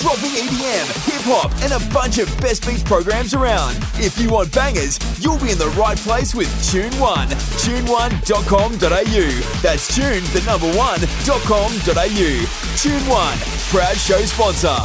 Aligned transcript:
dropping 0.00 0.30
EDM, 0.30 0.86
hip 1.04 1.22
hop, 1.24 1.52
and 1.62 1.72
a 1.72 1.80
bunch 1.92 2.18
of 2.18 2.28
best 2.40 2.66
beats 2.66 2.82
programs 2.82 3.34
around. 3.34 3.76
If 3.94 4.18
you 4.18 4.30
want 4.30 4.52
bangers, 4.52 4.98
you'll 5.22 5.38
be 5.38 5.50
in 5.50 5.58
the 5.58 5.72
right 5.78 5.98
place 5.98 6.34
with 6.34 6.50
Tune 6.70 6.92
One. 7.00 7.28
Tune1.com.au. 7.64 9.26
That's 9.62 9.94
tune 9.94 10.24
the 10.32 10.42
number 10.46 10.68
one.com.au. 10.76 12.30
Tune 12.76 13.06
One, 13.08 13.38
proud 13.70 13.96
show 13.96 14.20
sponsor. 14.22 14.76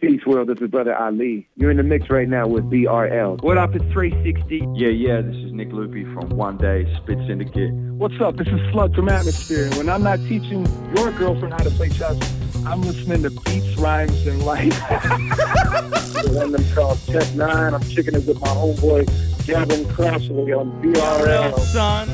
Peace 0.00 0.24
world, 0.26 0.48
this 0.48 0.60
is 0.60 0.70
brother 0.70 0.94
Ali. 0.94 1.48
You're 1.56 1.72
in 1.72 1.76
the 1.76 1.82
mix 1.82 2.08
right 2.08 2.28
now 2.28 2.46
with 2.46 2.62
BRL. 2.70 3.42
What 3.42 3.58
up, 3.58 3.74
it's 3.74 3.84
360. 3.92 4.68
Yeah, 4.76 4.90
yeah, 4.90 5.20
this 5.22 5.34
is 5.34 5.52
Nick 5.52 5.70
Lupi 5.70 6.04
from 6.14 6.28
One 6.36 6.56
Day 6.56 6.86
Spit 6.98 7.18
Syndicate. 7.26 7.72
What's 7.72 8.20
up, 8.20 8.36
this 8.36 8.46
is 8.46 8.60
Slug 8.70 8.94
from 8.94 9.08
Atmosphere. 9.08 9.68
When 9.70 9.88
I'm 9.88 10.04
not 10.04 10.20
teaching 10.20 10.64
your 10.94 11.10
girlfriend 11.10 11.52
how 11.52 11.64
to 11.64 11.70
play 11.70 11.88
chess, 11.88 12.16
I'm 12.66 12.82
listening 12.82 13.22
to 13.22 13.30
beats, 13.30 13.76
rhymes, 13.76 14.26
and 14.26 14.44
life. 14.44 14.68
the 14.88 16.30
one 16.32 16.52
them 16.52 16.64
called 16.74 16.98
Tech 17.06 17.22
N9ne. 17.22 17.72
I'm 17.74 17.80
kicking 17.82 18.14
it 18.14 18.26
with 18.26 18.40
my 18.40 18.48
homeboy 18.48 19.46
Gavin 19.46 19.88
Crossley 19.88 20.52
on 20.52 20.70
BRL. 20.82 21.58
Son. 21.60 22.08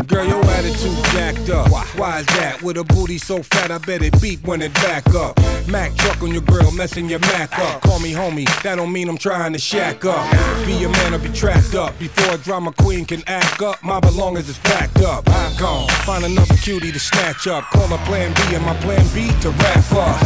Girl, 0.07 0.25
your 0.25 0.43
attitude 0.45 0.95
jacked 1.11 1.49
up. 1.49 1.69
Why? 1.69 1.85
Why 1.97 2.19
is 2.19 2.25
that? 2.27 2.61
With 2.63 2.77
a 2.77 2.83
booty 2.85 3.17
so 3.17 3.43
fat, 3.43 3.71
I 3.71 3.77
bet 3.77 4.01
it 4.01 4.19
beat 4.21 4.41
when 4.43 4.61
it 4.61 4.73
back 4.75 5.13
up. 5.13 5.37
Mac 5.67 5.93
truck 5.95 6.23
on 6.23 6.31
your 6.31 6.43
grill, 6.43 6.71
messing 6.71 7.09
your 7.09 7.19
Mac 7.19 7.59
up. 7.59 7.81
Call 7.81 7.99
me 7.99 8.13
homie, 8.13 8.45
that 8.63 8.75
don't 8.75 8.93
mean 8.93 9.09
I'm 9.09 9.17
trying 9.17 9.51
to 9.51 9.59
shack 9.59 10.05
up. 10.05 10.31
Be 10.65 10.81
a 10.85 10.89
man 10.89 11.13
or 11.13 11.19
be 11.19 11.27
trapped 11.29 11.75
up. 11.75 11.99
Before 11.99 12.35
a 12.35 12.37
drama 12.37 12.71
queen 12.71 13.03
can 13.03 13.21
act 13.27 13.61
up, 13.61 13.83
my 13.83 13.99
belongings 13.99 14.47
is 14.47 14.59
packed 14.59 15.01
up. 15.01 15.27
I 15.27 15.53
gone, 15.59 15.89
find 16.05 16.23
another 16.23 16.55
cutie 16.55 16.93
to 16.93 16.99
snatch 16.99 17.45
up. 17.47 17.65
Call 17.71 17.91
a 17.93 17.97
plan 18.05 18.33
B 18.33 18.55
and 18.55 18.65
my 18.65 18.75
plan 18.77 19.05
B 19.13 19.27
to 19.41 19.49
wrap 19.49 19.91
up. 19.91 20.17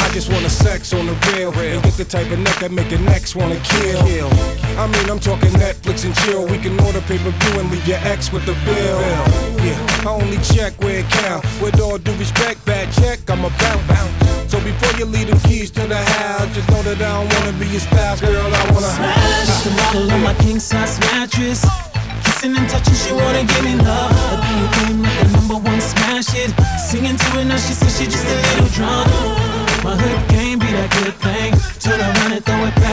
I 0.00 0.10
just 0.12 0.32
wanna 0.32 0.50
sex 0.50 0.92
on 0.92 1.06
the 1.06 1.14
real 1.32 1.52
and 1.52 1.82
get 1.84 1.94
the 1.94 2.04
type 2.04 2.30
of 2.32 2.40
neck 2.40 2.58
that 2.58 2.72
make 2.72 2.90
your 2.90 3.00
next 3.00 3.36
wanna 3.36 3.60
kill. 3.60 4.02
I 4.78 4.86
mean, 4.86 5.10
I'm 5.10 5.20
talking 5.20 5.50
Netflix 5.60 6.04
and 6.04 6.14
chill. 6.24 6.46
We 6.46 6.58
can 6.58 6.78
order 6.80 7.00
pay 7.02 7.18
per 7.18 7.30
view 7.30 7.60
and 7.60 7.70
leave 7.70 7.86
your 7.86 7.98
ex 8.02 8.32
with 8.32 8.44
the 8.46 8.54
bill. 8.64 9.00
Yeah, 9.64 10.08
I 10.08 10.10
only 10.10 10.38
check 10.38 10.72
where 10.82 11.00
it 11.00 11.08
count. 11.10 11.44
With 11.60 11.80
all 11.80 11.98
due 11.98 12.16
respect, 12.16 12.64
bad 12.64 12.92
check, 12.92 13.20
I'm 13.28 13.44
about 13.44 13.80
bounce. 13.86 14.50
So 14.50 14.60
before 14.60 14.98
you 14.98 15.06
leave 15.06 15.28
them 15.28 15.40
keys 15.40 15.70
to 15.72 15.86
the 15.86 15.96
house, 15.96 16.48
just 16.54 16.68
know 16.70 16.82
that 16.82 17.00
I 17.00 17.24
don't 17.24 17.28
wanna 17.32 17.52
be 17.58 17.66
your 17.68 17.80
spouse, 17.80 18.20
girl. 18.20 18.52
I 18.52 18.62
wanna 18.72 18.92
smash 18.96 19.64
the 19.64 19.70
model 19.70 20.12
on 20.12 20.22
my 20.22 20.34
king 20.44 20.58
size 20.58 20.98
mattress. 21.00 21.64
Kissing 22.24 22.56
and 22.56 22.68
touching, 22.68 22.94
she 22.94 23.12
wanna 23.12 23.44
give 23.44 23.64
me 23.64 23.76
love. 23.76 24.10
But 24.30 24.40
then 24.42 24.68
came 24.76 25.02
like 25.02 25.18
the 25.20 25.28
number 25.36 25.56
one 25.56 25.80
smash 25.80 26.34
it. 26.34 26.50
Singing 26.80 27.16
to 27.16 27.24
her 27.36 27.44
now, 27.44 27.56
she 27.56 27.72
says 27.72 27.96
she 27.96 28.04
just 28.04 28.26
a 28.26 28.34
little 28.34 28.68
drunk. 28.76 29.08
My 29.84 29.96
hood 29.96 30.20
game 30.28 30.58
be 30.58 30.66
that 30.66 30.90
good 31.00 31.14
thing. 31.24 31.50
Turn 31.80 31.98
around 32.00 32.32
and 32.32 32.44
throw 32.44 32.60
it 32.66 32.74
back, 32.76 32.91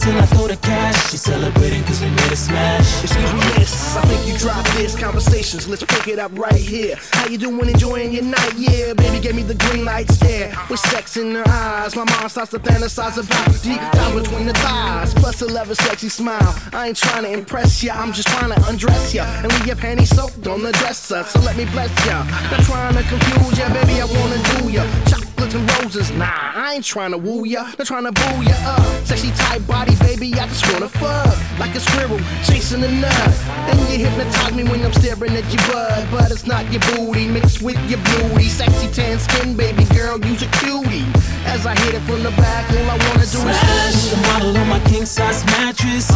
Until 0.00 0.18
I 0.18 0.26
throw 0.26 0.46
the 0.46 0.56
cash. 0.56 1.10
She 1.10 1.18
celebrating 1.18 1.84
cause 1.84 2.00
we 2.00 2.08
made 2.08 2.32
a 2.32 2.36
smash. 2.36 3.04
Excuse 3.04 3.32
me, 3.34 3.38
miss. 3.58 3.96
I 3.96 4.02
think 4.06 4.26
you 4.26 4.38
dropped 4.38 4.72
this. 4.72 4.98
Conversations, 4.98 5.68
let's 5.68 5.84
pick 5.84 6.08
it 6.08 6.18
up 6.18 6.32
right 6.38 6.54
here. 6.54 6.96
How 7.12 7.26
you 7.26 7.36
doing, 7.36 7.68
enjoying 7.68 8.10
your 8.10 8.24
night? 8.24 8.54
Yeah, 8.56 8.94
baby 8.94 9.20
gave 9.20 9.34
me 9.34 9.42
the 9.42 9.56
green 9.56 9.84
light 9.84 10.10
stare. 10.10 10.54
With 10.70 10.80
sex 10.80 11.18
in 11.18 11.34
her 11.34 11.44
eyes, 11.46 11.94
my 11.94 12.04
mind 12.04 12.30
starts 12.30 12.50
to 12.52 12.58
fantasize 12.60 13.18
about 13.18 13.62
deep 13.62 13.80
down 13.92 14.16
between 14.16 14.46
the 14.46 14.54
thighs. 14.54 15.12
Plus 15.12 15.42
a 15.42 15.46
leather 15.46 15.74
sexy 15.74 16.08
smile. 16.08 16.54
I 16.72 16.88
ain't 16.88 16.96
trying 16.96 17.24
to 17.24 17.32
impress 17.32 17.84
ya, 17.84 17.92
I'm 17.94 18.14
just 18.14 18.28
trying 18.28 18.54
to 18.54 18.68
undress 18.70 19.12
ya. 19.12 19.24
And 19.42 19.52
leave 19.52 19.66
your 19.66 19.76
panties 19.76 20.16
soaked 20.16 20.46
on 20.46 20.62
the 20.62 20.72
dresser. 20.72 21.24
So 21.24 21.40
let 21.40 21.58
me 21.58 21.66
bless 21.66 21.92
ya. 22.06 22.24
Not 22.50 22.60
trying 22.64 22.94
to 22.94 23.02
confuse 23.02 23.58
ya, 23.58 23.68
baby, 23.68 24.00
I 24.00 24.06
wanna 24.06 24.60
do 24.60 24.70
ya. 24.70 25.29
And 25.52 25.68
roses, 25.82 26.12
nah, 26.12 26.30
I 26.30 26.74
ain't 26.74 26.84
trying 26.84 27.10
to 27.10 27.18
woo 27.18 27.44
ya. 27.44 27.64
Not 27.76 27.86
trying 27.86 28.04
to 28.04 28.12
boo 28.12 28.42
ya 28.46 28.54
up. 28.70 28.86
Sexy 29.04 29.32
tight 29.32 29.66
body, 29.66 29.96
baby, 29.96 30.32
I 30.34 30.46
just 30.46 30.62
wanna 30.72 30.88
fuck. 30.88 31.34
Like 31.58 31.74
a 31.74 31.80
squirrel 31.80 32.20
chasing 32.44 32.84
a 32.84 32.90
nut. 33.02 33.34
And 33.66 33.80
you 33.90 34.06
hypnotize 34.06 34.54
me 34.54 34.62
when 34.62 34.84
I'm 34.84 34.92
staring 34.92 35.34
at 35.34 35.42
your 35.50 35.62
butt. 35.66 36.06
But 36.12 36.30
it's 36.30 36.46
not 36.46 36.70
your 36.70 36.80
booty 36.94 37.26
mixed 37.26 37.62
with 37.62 37.78
your 37.90 37.98
beauty. 37.98 38.48
Sexy 38.48 38.86
tan 38.94 39.18
skin, 39.18 39.56
baby 39.56 39.82
girl, 39.86 40.24
use 40.24 40.42
a 40.42 40.50
cutie. 40.62 41.02
As 41.46 41.66
I 41.66 41.74
hit 41.82 41.94
it 41.94 42.02
from 42.06 42.22
the 42.22 42.30
back, 42.38 42.70
all 42.70 42.86
I 42.86 42.96
wanna 43.10 43.26
do 43.26 43.42
is 43.42 43.58
Smash 43.58 44.10
the 44.14 44.16
model 44.28 44.56
on 44.56 44.68
my 44.68 44.78
king 44.86 45.04
size 45.04 45.44
mattress. 45.46 46.14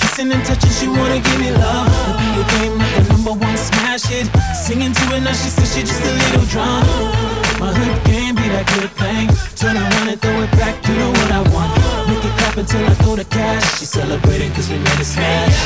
Kissing 0.00 0.32
and 0.32 0.42
touching, 0.46 0.70
she 0.70 0.88
wanna 0.88 1.20
give 1.20 1.38
me 1.38 1.52
love. 1.52 1.84
The 2.08 2.12
be 2.16 2.28
a 2.40 2.44
game 2.56 2.78
like 2.78 2.96
a 2.96 3.02
number 3.12 3.32
one 3.32 3.56
smash 3.58 4.10
it. 4.10 4.24
Singing 4.56 4.94
to 4.94 5.00
her 5.12 5.20
now, 5.20 5.32
she 5.32 5.50
says 5.52 5.68
she 5.74 5.82
just 5.82 6.00
a 6.00 6.12
little 6.12 6.46
drunk. 6.46 7.29
My 7.60 7.72
hood 7.76 8.04
game 8.08 8.34
be 8.34 8.48
that 8.48 8.66
good 8.74 8.90
thing. 8.96 9.28
Turn 9.54 9.76
around 9.76 10.08
and 10.08 10.20
throw 10.20 10.40
it 10.40 10.50
back, 10.52 10.80
you 10.88 10.96
know 10.96 11.10
what 11.10 11.30
I 11.30 11.42
want. 11.52 11.76
Make 12.08 12.24
it 12.24 12.34
clap 12.40 12.56
until 12.56 12.86
I 12.86 12.94
throw 13.04 13.16
the 13.16 13.24
cash. 13.24 13.78
She 13.78 13.84
celebrating 13.84 14.50
cause 14.52 14.70
we 14.70 14.78
made 14.78 14.98
a 14.98 15.04
smash. 15.04 15.58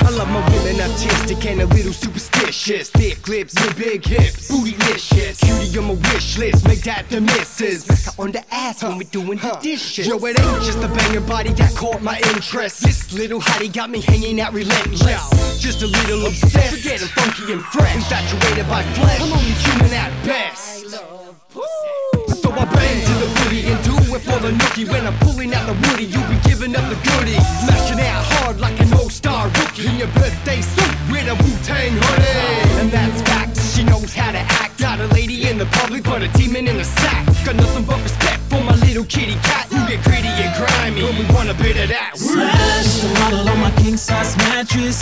I 0.00 0.10
love 0.16 0.28
my 0.28 0.40
women 0.48 0.80
artistic, 0.80 1.36
romantic 1.36 1.50
and 1.50 1.60
a 1.60 1.66
little 1.74 1.92
superstitious. 1.92 2.90
Thick 2.90 3.28
lips 3.28 3.54
and 3.56 3.76
big 3.76 4.04
hips, 4.04 4.50
bootylicious. 4.50 5.40
Cutie 5.44 5.78
on 5.78 5.84
my 5.86 6.12
wish 6.12 6.38
list, 6.38 6.66
make 6.66 6.82
that 6.82 7.08
the 7.10 7.20
missus. 7.20 7.84
Back 7.86 8.18
on 8.18 8.32
the 8.32 8.42
ass 8.54 8.82
when 8.82 8.98
we 8.98 9.04
doing 9.04 9.38
the 9.38 9.58
dishes. 9.62 10.06
Yo, 10.06 10.16
it 10.18 10.38
ain't 10.40 10.62
just 10.62 10.78
a 10.78 10.88
banging 10.88 11.26
body 11.26 11.52
that 11.52 11.74
caught 11.74 12.02
my 12.02 12.18
interest. 12.34 12.82
This 12.82 13.12
little 13.12 13.40
hottie 13.40 13.72
got 13.72 13.90
me 13.90 14.00
hanging 14.00 14.40
out 14.40 14.52
relentless. 14.52 15.60
Just 15.60 15.82
a 15.82 15.86
little 15.86 16.26
obsessed, 16.26 16.84
getting 16.84 17.08
funky 17.08 17.52
and 17.52 17.62
fresh. 17.62 17.96
Infatuated 17.96 18.68
by 18.68 18.82
flesh, 18.94 19.20
I'm 19.20 19.32
only 19.32 19.52
human 19.52 19.92
at 19.92 20.24
best. 20.24 21.25
So 21.56 22.52
I 22.52 22.64
bang 22.68 23.00
to 23.00 23.14
the 23.16 23.28
booty 23.40 23.64
and 23.64 23.80
do 23.80 23.96
it 24.14 24.20
for 24.20 24.38
the 24.44 24.52
nookie. 24.52 24.86
When 24.88 25.06
I'm 25.06 25.16
pulling 25.24 25.54
out 25.54 25.64
the 25.64 25.72
woody, 25.88 26.04
you 26.04 26.20
be 26.28 26.36
giving 26.44 26.76
up 26.76 26.84
the 26.92 27.00
goodies. 27.00 27.40
Smashing 27.64 28.00
out 28.00 28.24
hard 28.36 28.60
like 28.60 28.78
an 28.78 28.92
old 28.92 29.10
star 29.10 29.48
rookie 29.48 29.86
in 29.88 29.96
your 29.96 30.08
birthday 30.08 30.60
suit 30.60 30.94
with 31.08 31.24
a 31.24 31.34
Wu 31.34 31.50
Tang 31.64 31.96
hoodie. 31.96 32.80
And 32.80 32.90
that's 32.90 33.22
fact, 33.22 33.56
she 33.72 33.84
knows 33.84 34.12
how 34.12 34.32
to 34.32 34.38
act. 34.60 34.80
Not 34.80 35.00
a 35.00 35.06
lady 35.14 35.48
in 35.48 35.56
the 35.56 35.64
public, 35.80 36.04
but 36.04 36.22
a 36.22 36.28
demon 36.36 36.68
in 36.68 36.76
the 36.76 36.84
sack. 36.84 37.24
Got 37.46 37.56
nothing 37.56 37.84
but 37.84 38.02
respect 38.02 38.40
for 38.50 38.60
my 38.60 38.76
little 38.84 39.04
kitty 39.04 39.36
cat. 39.40 39.72
You 39.72 39.80
get 39.88 40.04
gritty 40.04 40.28
and 40.28 40.52
grimy 40.60 41.04
when 41.04 41.16
we 41.16 41.24
want 41.32 41.48
a 41.48 41.54
bit 41.54 41.80
of 41.80 41.88
that. 41.88 42.18
Smash 42.18 43.00
the 43.00 43.08
model 43.20 43.48
on 43.48 43.60
my 43.60 43.70
king 43.80 43.96
size 43.96 44.36
mattress. 44.36 45.00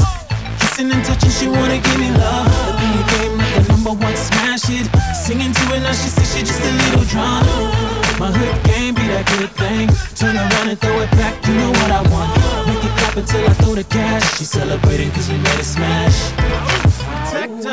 Kissing 0.60 0.92
and 0.92 1.04
touching, 1.04 1.30
she 1.30 1.48
wanna 1.48 1.82
give 1.82 1.98
me 1.98 2.10
love. 2.14 2.46
The 2.46 2.72
beat 2.78 3.06
game 3.10 3.43
one 3.98 4.16
smash 4.16 4.68
it. 4.70 4.86
Singing 5.14 5.52
to 5.52 5.64
it 5.74 5.80
now, 5.80 5.92
she 5.92 6.08
says 6.08 6.28
she 6.34 6.40
just 6.40 6.60
a 6.60 6.72
little 6.72 7.04
drama. 7.04 7.54
My 8.18 8.30
hood 8.30 8.56
game 8.64 8.94
be 8.94 9.06
that 9.08 9.26
good 9.36 9.50
thing. 9.52 9.88
Turn 10.14 10.36
around 10.36 10.68
and 10.68 10.78
throw 10.78 11.00
it 11.00 11.10
back, 11.12 11.34
you 11.46 11.54
know 11.54 11.70
what 11.70 11.90
I 11.90 12.02
want. 12.10 12.30
Make 12.66 12.84
it 12.84 12.94
clap 12.98 13.16
until 13.16 13.50
I 13.50 13.52
throw 13.54 13.74
the 13.74 13.84
cash. 13.84 14.38
She's 14.38 14.50
celebrating 14.50 15.10
cause 15.10 15.28
we 15.28 15.36
made 15.38 15.60
a 15.60 15.64
smash. 15.64 16.32
Protect 17.30 17.66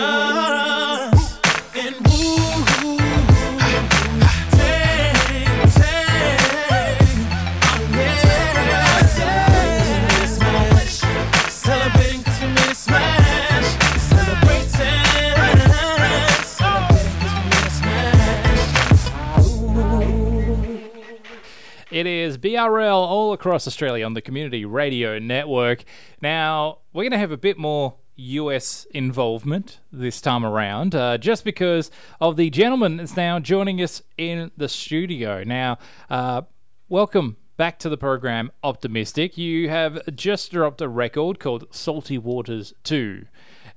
BRL 22.92 23.08
all 23.08 23.32
across 23.32 23.68
Australia 23.68 24.06
on 24.06 24.16
the 24.16 24.22
Community 24.22 24.66
Radio 24.66 25.18
Network. 25.18 25.86
Now, 26.22 26.80
we're 26.92 27.04
going 27.04 27.12
to 27.14 27.18
have 27.18 27.32
a 27.32 27.38
bit 27.38 27.58
more 27.58 27.96
US 28.18 28.86
involvement 28.92 29.80
this 29.94 30.20
time 30.20 30.44
around, 30.44 30.94
uh, 30.94 31.18
just 31.18 31.46
because 31.46 31.90
of 32.20 32.36
the 32.36 32.50
gentleman 32.50 32.98
that's 32.98 33.16
now 33.16 33.40
joining 33.40 33.82
us 33.82 34.02
in 34.18 34.52
the 34.58 34.68
studio. 34.68 35.42
Now, 35.46 35.78
uh, 36.10 36.42
welcome 36.90 37.38
back 37.56 37.80
to 37.80 37.88
the 37.88 37.96
program, 37.96 38.52
Optimistic. 38.62 39.38
You 39.38 39.70
have 39.70 40.14
just 40.14 40.52
dropped 40.52 40.82
a 40.82 40.90
record 40.90 41.40
called 41.40 41.74
Salty 41.74 42.18
Waters 42.18 42.74
2. 42.84 43.26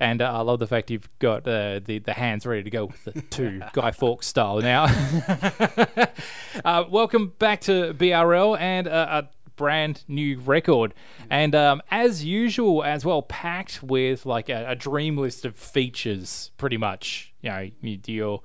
And 0.05 0.21
uh, 0.21 0.31
I 0.39 0.43
love 0.43 0.59
the 0.59 0.67
fact 0.67 0.91
you've 0.91 1.09
got 1.19 1.49
uh, 1.49 1.81
the 1.83 1.99
the 1.99 2.13
hands 2.13 2.45
ready 2.45 2.63
to 2.63 2.69
go 2.71 2.85
with 2.85 3.05
the 3.05 3.23
two 3.23 3.63
Guy 3.73 3.91
Fawkes 3.91 4.27
style. 4.27 4.61
Now, 4.61 4.85
uh, 6.65 6.85
welcome 6.91 7.33
back 7.39 7.63
to 7.63 7.95
BRL 7.95 8.59
and 8.61 8.87
uh, 8.87 9.23
a 9.25 9.29
brand 9.57 10.05
new 10.07 10.39
record, 10.41 10.93
and 11.31 11.55
um, 11.55 11.81
as 11.91 12.23
usual 12.23 12.85
as 12.85 13.07
well, 13.07 13.23
packed 13.23 13.83
with 13.83 14.27
like 14.27 14.51
a, 14.51 14.67
a 14.69 14.75
dream 14.75 15.17
list 15.17 15.47
of 15.47 15.57
features. 15.57 16.51
Pretty 16.59 16.77
much, 16.77 17.33
you 17.41 17.49
know, 17.51 17.71
you, 17.81 17.99
you're 18.07 18.41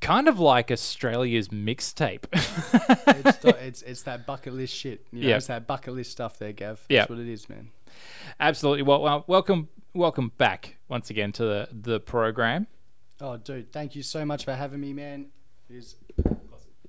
kind 0.00 0.28
of 0.28 0.38
like 0.38 0.70
Australia's 0.70 1.48
mixtape. 1.48 2.24
it's, 2.32 3.38
the- 3.38 3.56
it's 3.58 3.80
it's 3.82 4.02
that 4.02 4.26
bucket 4.26 4.52
list 4.52 4.74
shit. 4.74 5.06
You 5.12 5.22
know, 5.22 5.28
Yeah. 5.30 5.36
It's 5.36 5.46
that 5.46 5.66
bucket 5.66 5.94
list 5.94 6.10
stuff 6.12 6.38
there, 6.38 6.52
Gav. 6.52 6.76
That's 6.76 6.90
Yeah. 6.90 7.06
what 7.06 7.18
it 7.18 7.28
is, 7.28 7.48
man. 7.48 7.70
Absolutely. 8.40 8.82
Well, 8.82 9.00
well, 9.02 9.24
welcome, 9.26 9.68
welcome 9.94 10.32
back 10.38 10.76
once 10.88 11.10
again 11.10 11.32
to 11.32 11.44
the 11.44 11.68
the 11.72 12.00
program. 12.00 12.66
Oh, 13.20 13.36
dude, 13.36 13.72
thank 13.72 13.94
you 13.94 14.02
so 14.02 14.24
much 14.24 14.44
for 14.44 14.52
having 14.54 14.80
me, 14.80 14.92
man. 14.92 15.26
It 15.70 15.76
is 15.76 15.96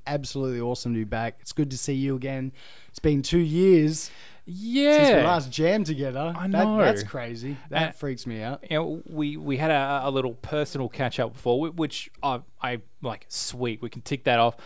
absolutely 0.07 0.59
awesome 0.59 0.93
to 0.93 0.97
be 0.97 1.03
back. 1.03 1.37
It's 1.41 1.51
good 1.53 1.69
to 1.71 1.77
see 1.77 1.93
you 1.93 2.15
again. 2.15 2.51
It's 2.89 2.99
been 2.99 3.21
two 3.21 3.37
years 3.39 4.09
since 4.45 4.57
we 4.57 4.81
Yeah. 4.81 5.23
last 5.23 5.51
jammed 5.51 5.85
together. 5.85 6.33
I 6.35 6.47
That- 6.47 6.63
know. 6.65 6.77
that's 6.79 7.03
crazy. 7.03 7.55
That 7.69 7.81
And- 7.89 7.95
freaks 7.95 8.25
me 8.27 8.41
out. 8.41 8.63
you 8.69 8.77
know, 8.77 9.01
we 9.05 9.37
we 9.37 9.57
had 9.57 9.69
a, 9.71 10.01
a 10.05 10.09
little 10.11 10.33
personal 10.33 10.89
catch 10.89 11.19
up 11.19 11.33
before, 11.33 11.69
which 11.69 12.09
I 12.23 12.41
I 12.61 12.81
like. 13.01 13.25
Sweet, 13.29 13.81
we 13.81 13.89
can 13.89 14.01
tick 14.01 14.23
that 14.23 14.39
off. 14.39 14.57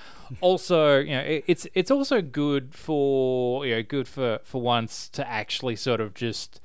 Also, 0.42 1.00
you 1.00 1.12
know, 1.12 1.22
it, 1.22 1.44
it's 1.48 1.68
it's 1.74 1.92
also 1.92 2.22
good 2.22 2.74
for 2.74 3.66
you 3.66 3.75
know 3.75 3.84
good 3.84 4.07
for 4.07 4.39
for 4.44 4.62
once 4.62 5.10
to 5.10 5.28
actually 5.28 5.75
sort 5.75 6.00
of 6.01 6.13
just 6.13 6.62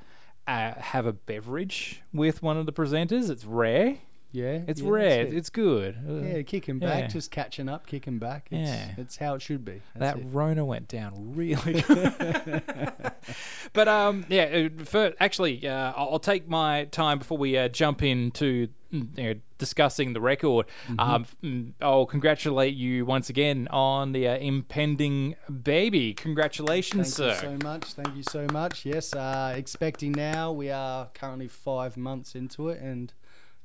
uh, 0.47 0.73
have 0.77 1.06
a 1.06 1.12
beverage 1.12 2.03
with 2.12 2.43
one 2.43 2.56
of 2.56 2.67
the 2.67 2.73
presenters. 2.73 3.31
It's 3.31 3.44
rare. 3.44 3.99
Yeah, 4.35 4.61
It's 4.67 4.81
yeah, 4.81 4.89
rare. 4.91 5.27
it. 5.27 5.35
It's 5.35 5.50
good. 5.50 5.94
Uh, 6.09 6.12
Yeah, 6.27 6.43
kicking 6.43 6.79
back, 6.79 7.11
just 7.11 7.31
catching 7.31 7.69
up, 7.69 7.87
kicking 7.87 8.19
back. 8.19 8.49
It's, 8.50 8.71
Yeah. 8.71 8.89
it's 8.97 9.17
how 9.19 9.35
it 9.35 9.43
should 9.43 9.62
be. 9.62 9.83
that 9.94 10.17
it. 10.17 10.25
Rona 10.33 10.65
went 10.65 10.89
down 10.89 11.35
really 11.37 11.83
good. 11.87 12.62
but 13.75 13.89
um, 13.89 14.25
yeah, 14.31 14.69
uh, 14.81 14.85
for, 14.85 15.12
actually, 15.21 15.69
uh, 15.69 15.93
I'll 15.94 16.12
I'll 16.12 16.19
take 16.19 16.49
my 16.49 16.85
time 16.87 17.19
before 17.19 17.37
we 17.37 17.59
uh, 17.59 17.69
jump 17.69 18.03
into 18.03 18.69
you 18.93 19.09
know, 19.17 19.35
discussing 19.59 20.12
the 20.12 20.21
record. 20.21 20.67
Mm-hmm. 20.89 21.00
Um, 21.00 21.27
mm, 21.43 21.73
I'll 21.81 22.06
congratulate 22.06 22.75
you 22.75 23.05
once 23.06 23.31
again 23.31 23.69
on 23.71 24.12
the 24.12 24.29
uh, 24.29 24.37
impending 24.37 25.37
baby. 25.62 26.15
Congratulations, 26.15 27.15
sir. 27.15 27.31
Thank 27.33 27.41
sir. 27.41 27.50
you 27.50 27.59
so 27.59 27.69
much. 27.69 27.85
Thank 27.94 28.17
you 28.17 28.23
so 28.23 28.47
much. 28.53 28.87
Yes, 28.87 29.15
uh, 29.15 29.55
expecting 29.56 30.12
now. 30.12 30.53
We 30.53 30.71
are 30.71 31.09
currently 31.15 31.49
five 31.49 31.97
months 31.97 32.35
into 32.35 32.69
it, 32.69 32.81
and 32.81 33.12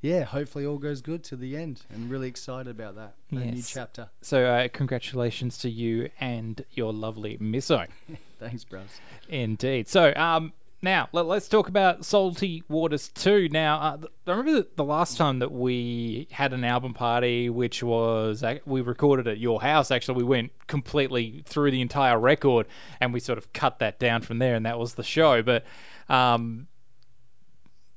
yeah, 0.02 0.24
hopefully 0.24 0.66
all 0.66 0.78
goes 0.78 1.02
good 1.02 1.24
to 1.26 1.36
the 1.36 1.58
end. 1.58 1.82
And 1.90 2.10
really 2.10 2.28
excited 2.28 2.70
about 2.70 2.96
that, 2.96 3.16
that 3.32 3.46
new 3.46 3.62
chapter. 3.62 4.10
So, 4.22 4.46
uh, 4.46 4.68
congratulations 4.72 5.58
to 5.60 5.70
you 5.70 6.10
and 6.20 6.64
your 6.72 6.94
lovely 6.94 7.38
misso. 7.38 7.88
Thanks, 8.40 8.64
bros. 8.64 9.02
Indeed. 9.28 9.88
So, 9.88 10.14
um, 10.16 10.54
now 10.82 11.10
let, 11.12 11.26
us 11.26 11.48
talk 11.48 11.68
about 11.68 12.06
Salty 12.06 12.64
Waters 12.70 13.10
2. 13.10 13.50
Now, 13.52 13.78
uh, 13.80 13.98
I 14.28 14.30
remember 14.32 14.62
the, 14.62 14.68
the 14.76 14.84
last 14.84 15.18
time 15.18 15.40
that 15.40 15.52
we 15.52 16.28
had 16.32 16.54
an 16.54 16.64
album 16.64 16.94
party, 16.94 17.50
which 17.50 17.82
was 17.82 18.44
ac- 18.44 18.62
we 18.66 18.82
recorded 18.82 19.28
at 19.28 19.40
your 19.40 19.62
house. 19.62 19.90
Actually, 19.90 20.18
we 20.18 20.24
went 20.24 20.52
completely 20.68 21.42
through 21.46 21.72
the 21.72 21.82
entire 21.82 22.20
record, 22.20 22.68
and 23.02 23.12
we 23.14 23.20
sort 23.20 23.38
of 23.40 23.52
cut 23.54 23.80
that 23.80 23.98
down 24.00 24.22
from 24.22 24.38
there, 24.40 24.54
and 24.56 24.66
that 24.66 24.78
was 24.78 24.94
the 24.94 25.04
show. 25.04 25.42
But 25.42 25.66
um, 26.10 26.68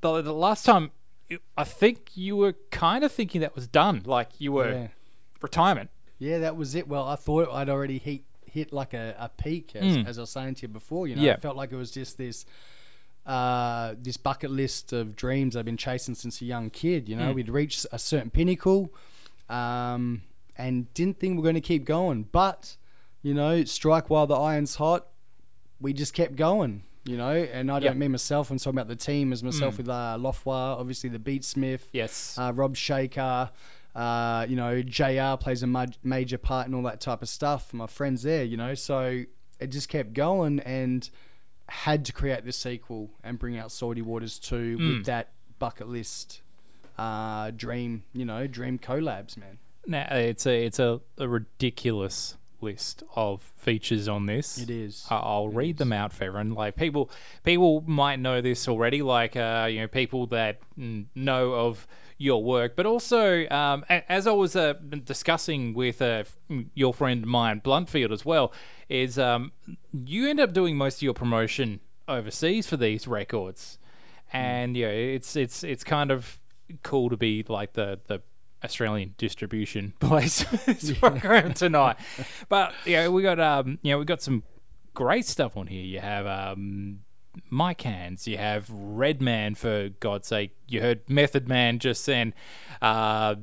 the, 0.00 0.22
the 0.22 0.32
last 0.34 0.64
time, 0.64 0.90
I 1.56 1.64
think 1.64 2.16
you 2.16 2.36
were 2.36 2.54
kind 2.70 3.04
of 3.04 3.12
thinking 3.12 3.40
that 3.42 3.54
was 3.54 3.68
done, 3.68 4.02
like 4.04 4.28
you 4.38 4.52
were 4.52 4.72
Yeah. 4.72 4.86
retirement. 5.42 5.90
Yeah, 6.18 6.38
that 6.38 6.56
was 6.56 6.74
it. 6.74 6.88
Well, 6.88 7.06
I 7.06 7.16
thought 7.16 7.48
I'd 7.52 7.68
already 7.68 7.98
hit 7.98 8.22
hit 8.46 8.72
like 8.72 8.94
a, 8.94 9.14
a 9.16 9.28
peak, 9.28 9.70
as, 9.76 9.96
Mm. 9.96 10.06
as 10.08 10.18
I 10.18 10.22
was 10.22 10.30
saying 10.30 10.56
to 10.56 10.62
you 10.62 10.68
before. 10.68 11.06
You 11.06 11.14
know, 11.14 11.22
Yeah. 11.22 11.34
I 11.34 11.36
felt 11.36 11.56
like 11.56 11.70
it 11.70 11.76
was 11.76 11.92
just 11.92 12.18
this 12.18 12.44
uh, 13.26 13.94
this 14.00 14.16
bucket 14.16 14.50
list 14.50 14.92
of 14.92 15.14
dreams 15.16 15.56
I've 15.56 15.64
been 15.64 15.76
chasing 15.76 16.14
since 16.14 16.40
a 16.40 16.44
young 16.44 16.70
kid. 16.70 17.08
You 17.08 17.16
know, 17.16 17.32
Mm. 17.32 17.34
we'd 17.34 17.48
reached 17.48 17.86
a 17.92 17.98
certain 17.98 18.30
pinnacle, 18.30 18.92
um, 19.48 20.22
and 20.56 20.92
didn't 20.94 21.18
think 21.18 21.34
we 21.34 21.40
are 21.40 21.42
going 21.42 21.54
to 21.54 21.60
keep 21.60 21.84
going. 21.84 22.24
But 22.30 22.76
you 23.22 23.34
know, 23.34 23.64
strike 23.64 24.08
while 24.08 24.26
the 24.26 24.34
iron's 24.36 24.76
hot. 24.76 25.06
We 25.80 25.92
just 25.92 26.14
kept 26.14 26.36
going. 26.36 26.82
You 27.04 27.16
know, 27.16 27.30
and 27.32 27.70
I 27.70 27.80
don't 27.80 27.98
mean 27.98 28.10
myself. 28.12 28.50
I'm 28.50 28.58
talking 28.58 28.78
about 28.78 28.88
the 28.88 28.96
team 28.96 29.32
as 29.32 29.42
myself 29.42 29.74
Mm. 29.74 29.78
with 29.78 29.88
uh, 29.88 30.16
Lofwa, 30.20 30.78
obviously 30.78 31.08
the 31.08 31.18
Beatsmith 31.18 31.80
Yes. 31.94 32.36
uh, 32.38 32.52
Rob 32.54 32.76
Shaker, 32.76 33.50
uh, 33.94 34.46
you 34.48 34.54
know, 34.54 34.82
JR 34.82 35.36
plays 35.38 35.62
a 35.62 35.66
ma- 35.66 35.86
major 36.04 36.36
part 36.36 36.66
in 36.68 36.74
all 36.74 36.82
that 36.82 37.00
type 37.00 37.22
of 37.22 37.28
stuff. 37.30 37.72
My 37.72 37.86
friends 37.86 38.22
there, 38.22 38.44
you 38.44 38.58
know, 38.58 38.74
so 38.74 39.24
it 39.58 39.66
just 39.68 39.88
kept 39.88 40.12
going 40.12 40.60
and 40.60 41.08
had 41.70 42.04
to 42.04 42.12
create 42.12 42.44
the 42.44 42.52
sequel 42.52 43.10
and 43.24 43.38
bring 43.38 43.56
out 43.56 43.70
Salty 43.72 44.02
Waters 44.02 44.38
2 44.38 44.76
Mm. 44.78 44.96
with 44.98 45.06
that 45.06 45.30
bucket 45.58 45.88
list 45.88 46.42
uh, 46.98 47.50
dream, 47.52 48.02
you 48.12 48.24
know, 48.26 48.46
dream 48.46 48.78
collabs, 48.78 49.36
man. 49.36 49.58
Now 49.86 50.06
it's 50.10 50.46
a 50.46 50.64
it's 50.66 50.78
a, 50.78 51.00
a 51.16 51.26
ridiculous 51.26 52.36
list 52.60 53.02
of 53.16 53.40
features 53.56 54.06
on 54.08 54.26
this. 54.26 54.58
It 54.58 54.68
is. 54.68 55.06
I- 55.08 55.16
I'll 55.16 55.48
read 55.48 55.78
them 55.78 55.92
out 55.94 56.12
for 56.12 56.24
everyone. 56.24 56.52
Like 56.52 56.76
people, 56.76 57.10
people 57.44 57.82
might 57.86 58.20
know 58.20 58.40
this 58.42 58.68
already. 58.68 59.00
Like 59.00 59.34
uh, 59.36 59.68
you 59.70 59.80
know, 59.80 59.88
people 59.88 60.26
that 60.26 60.58
know 60.76 61.52
of 61.52 61.86
your 62.20 62.44
work, 62.44 62.76
but 62.76 62.84
also 62.84 63.48
um, 63.48 63.82
as 63.88 64.26
I 64.26 64.32
was 64.32 64.54
uh, 64.54 64.74
discussing 65.04 65.72
with 65.72 66.02
uh, 66.02 66.24
your 66.74 66.92
friend 66.92 67.26
mine 67.26 67.62
Bluntfield 67.62 68.12
as 68.12 68.26
well, 68.26 68.52
is 68.90 69.18
um, 69.18 69.52
you 69.92 70.28
end 70.28 70.38
up 70.38 70.52
doing 70.52 70.76
most 70.76 70.96
of 70.98 71.02
your 71.02 71.14
promotion 71.14 71.80
overseas 72.06 72.66
for 72.66 72.76
these 72.76 73.08
records. 73.08 73.78
and 74.34 74.76
yeah, 74.76 74.88
it's 74.88 75.34
it's 75.34 75.64
it's 75.64 75.82
kind 75.82 76.10
of 76.10 76.38
cool 76.82 77.08
to 77.08 77.16
be 77.16 77.42
like 77.48 77.72
the 77.72 77.98
the 78.06 78.20
Australian 78.62 79.14
distribution 79.16 79.94
place 80.00 80.44
program 81.00 81.54
tonight. 81.54 81.96
But 82.50 82.74
yeah, 82.84 83.08
we 83.08 83.22
got 83.22 83.40
um 83.40 83.78
you 83.80 83.92
know 83.92 83.98
we 83.98 84.04
got 84.04 84.20
some 84.20 84.42
great 84.92 85.24
stuff 85.24 85.56
on 85.56 85.68
here. 85.68 85.82
You 85.84 86.00
have 86.00 86.26
um. 86.26 87.00
Mike 87.48 87.82
Hands, 87.82 88.26
you 88.26 88.38
have 88.38 88.68
Redman 88.70 89.54
for 89.54 89.88
God's 90.00 90.26
sake. 90.28 90.50
You 90.68 90.80
heard 90.80 91.08
Method 91.08 91.48
Man 91.48 91.78
just 91.78 92.04
then. 92.06 92.34
Uh, 92.82 93.34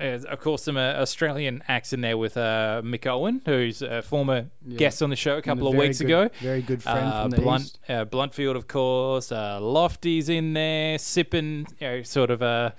uh, 0.00 0.18
of 0.28 0.38
course, 0.38 0.62
some 0.62 0.76
uh, 0.76 0.92
Australian 0.94 1.64
acts 1.66 1.92
in 1.92 2.00
there 2.00 2.16
with 2.16 2.36
uh, 2.36 2.80
Mick 2.84 3.06
Owen, 3.06 3.42
who's 3.44 3.82
a 3.82 4.02
former 4.02 4.46
guest 4.76 5.02
on 5.02 5.10
the 5.10 5.16
show 5.16 5.36
a 5.36 5.42
couple 5.42 5.66
of 5.66 5.74
weeks 5.74 5.98
good- 5.98 6.04
ago. 6.06 6.30
very 6.40 6.62
good 6.62 6.80
friend 6.82 7.06
Uh, 7.08 7.22
from 7.22 7.30
the 7.32 7.40
Blunt, 7.40 7.62
East. 7.64 7.78
uh, 7.88 8.04
Bluntfield, 8.04 8.54
of 8.56 8.68
course. 8.68 9.32
Uh, 9.32 9.58
Lofty's 9.60 10.28
in 10.28 10.52
there, 10.52 10.96
sipping, 10.96 11.66
you 11.80 11.86
know, 11.88 12.02
sort 12.02 12.30
of 12.30 12.40
a. 12.40 12.74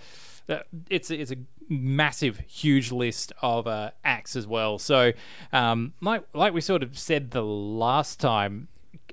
Uh, 0.47 0.59
it's 0.89 1.11
it's 1.11 1.31
a 1.31 1.37
massive, 1.69 2.39
huge 2.47 2.91
list 2.91 3.31
of 3.41 3.67
uh, 3.67 3.91
acts 4.03 4.35
as 4.35 4.47
well. 4.47 4.79
So, 4.79 5.11
um, 5.53 5.93
like 6.01 6.23
like 6.33 6.53
we 6.53 6.61
sort 6.61 6.81
of 6.81 6.97
said 6.97 7.31
the 7.31 7.43
last 7.43 8.19
time, 8.21 8.67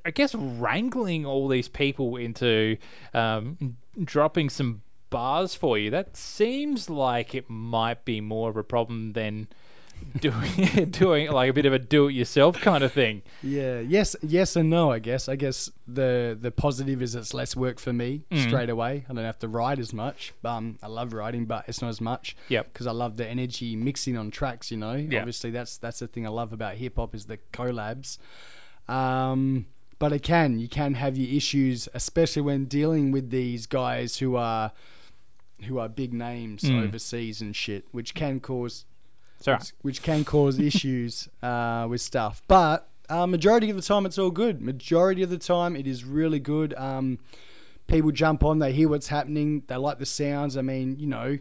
I 0.09 0.11
guess 0.11 0.35
wrangling 0.35 1.27
all 1.27 1.49
these 1.49 1.69
people 1.69 2.17
into 2.17 2.79
um, 3.13 3.77
dropping 4.03 4.49
some 4.51 4.81
bars 5.11 5.55
for 5.55 5.79
you 5.79 5.91
that 5.91 6.17
seems 6.17 6.89
like 6.91 7.35
it 7.35 7.49
might 7.49 8.05
be 8.05 8.21
more 8.21 8.51
of 8.51 8.57
a 8.57 8.65
problem 8.65 9.13
than 9.13 9.49
doing 10.21 10.91
doing 10.91 11.31
like 11.33 11.51
a 11.51 11.53
bit 11.53 11.67
of 11.67 11.73
a 11.73 11.79
do-it-yourself 11.79 12.61
kind 12.61 12.85
of 12.85 12.93
thing. 12.93 13.21
Yeah. 13.43 13.81
Yes. 13.81 14.15
Yes 14.23 14.55
and 14.57 14.71
no. 14.71 14.93
I 14.93 14.99
guess. 15.01 15.29
I 15.29 15.35
guess 15.37 15.71
the 15.87 16.39
the 16.41 16.51
positive 16.53 17.03
is 17.03 17.15
it's 17.15 17.35
less 17.35 17.57
work 17.57 17.79
for 17.81 17.93
me 17.93 18.23
Mm. 18.31 18.47
straight 18.47 18.71
away. 18.71 19.05
I 19.11 19.13
don't 19.13 19.25
have 19.25 19.41
to 19.41 19.49
write 19.49 19.79
as 19.81 19.93
much. 19.93 20.33
Um, 20.45 20.79
I 20.83 20.87
love 20.87 21.13
writing, 21.13 21.47
but 21.47 21.65
it's 21.69 21.83
not 21.83 21.89
as 21.89 22.01
much. 22.01 22.37
Yep. 22.49 22.73
Because 22.73 22.87
I 22.87 22.93
love 22.93 23.17
the 23.17 23.27
energy 23.29 23.75
mixing 23.77 24.17
on 24.17 24.31
tracks. 24.31 24.71
You 24.71 24.77
know. 24.79 24.95
Yeah. 24.95 25.19
Obviously, 25.19 25.51
that's 25.51 25.77
that's 25.79 25.99
the 25.99 26.07
thing 26.07 26.25
I 26.27 26.31
love 26.31 26.53
about 26.53 26.77
hip 26.77 26.95
hop 26.97 27.15
is 27.15 27.27
the 27.27 27.39
collabs. 27.53 28.19
Um, 28.89 29.67
but 29.99 30.13
it 30.13 30.23
can 30.23 30.59
you 30.59 30.69
can 30.69 30.95
have 30.95 31.17
your 31.17 31.35
issues, 31.37 31.89
especially 31.95 32.43
when 32.43 32.65
dealing 32.67 33.11
with 33.11 33.31
these 33.31 33.67
guys 33.67 34.19
who 34.19 34.37
are 34.37 34.73
who 35.65 35.79
are 35.79 35.89
big 35.89 36.13
names 36.13 36.63
Mm. 36.63 36.87
overseas 36.87 37.41
and 37.41 37.55
shit, 37.57 37.85
which 37.91 38.15
can 38.15 38.39
cause 38.41 38.85
Sorry. 39.41 39.59
which, 39.59 39.73
which 39.83 40.03
can 40.03 40.25
cause 40.25 40.59
issues 40.71 41.29
uh, 41.43 41.87
with 41.91 42.01
stuff. 42.01 42.43
But 42.49 42.89
uh, 43.09 43.27
majority 43.27 43.71
of 43.71 43.77
the 43.77 43.83
time, 43.83 44.07
it's 44.07 44.19
all 44.19 44.31
good. 44.31 44.61
Majority 44.61 45.23
of 45.23 45.31
the 45.31 45.39
time, 45.39 45.75
it 45.75 45.87
is 45.87 46.05
really 46.05 46.39
good. 46.39 46.75
Um, 46.75 47.19
people 47.89 48.13
jump 48.13 48.45
on, 48.45 48.59
they 48.61 48.73
hear 48.73 48.89
what's 48.89 49.09
happening, 49.09 49.63
they 49.67 49.77
like 49.77 49.99
the 49.99 50.07
sounds. 50.07 50.57
I 50.57 50.63
mean, 50.63 50.97
you 50.99 51.07
know, 51.07 51.39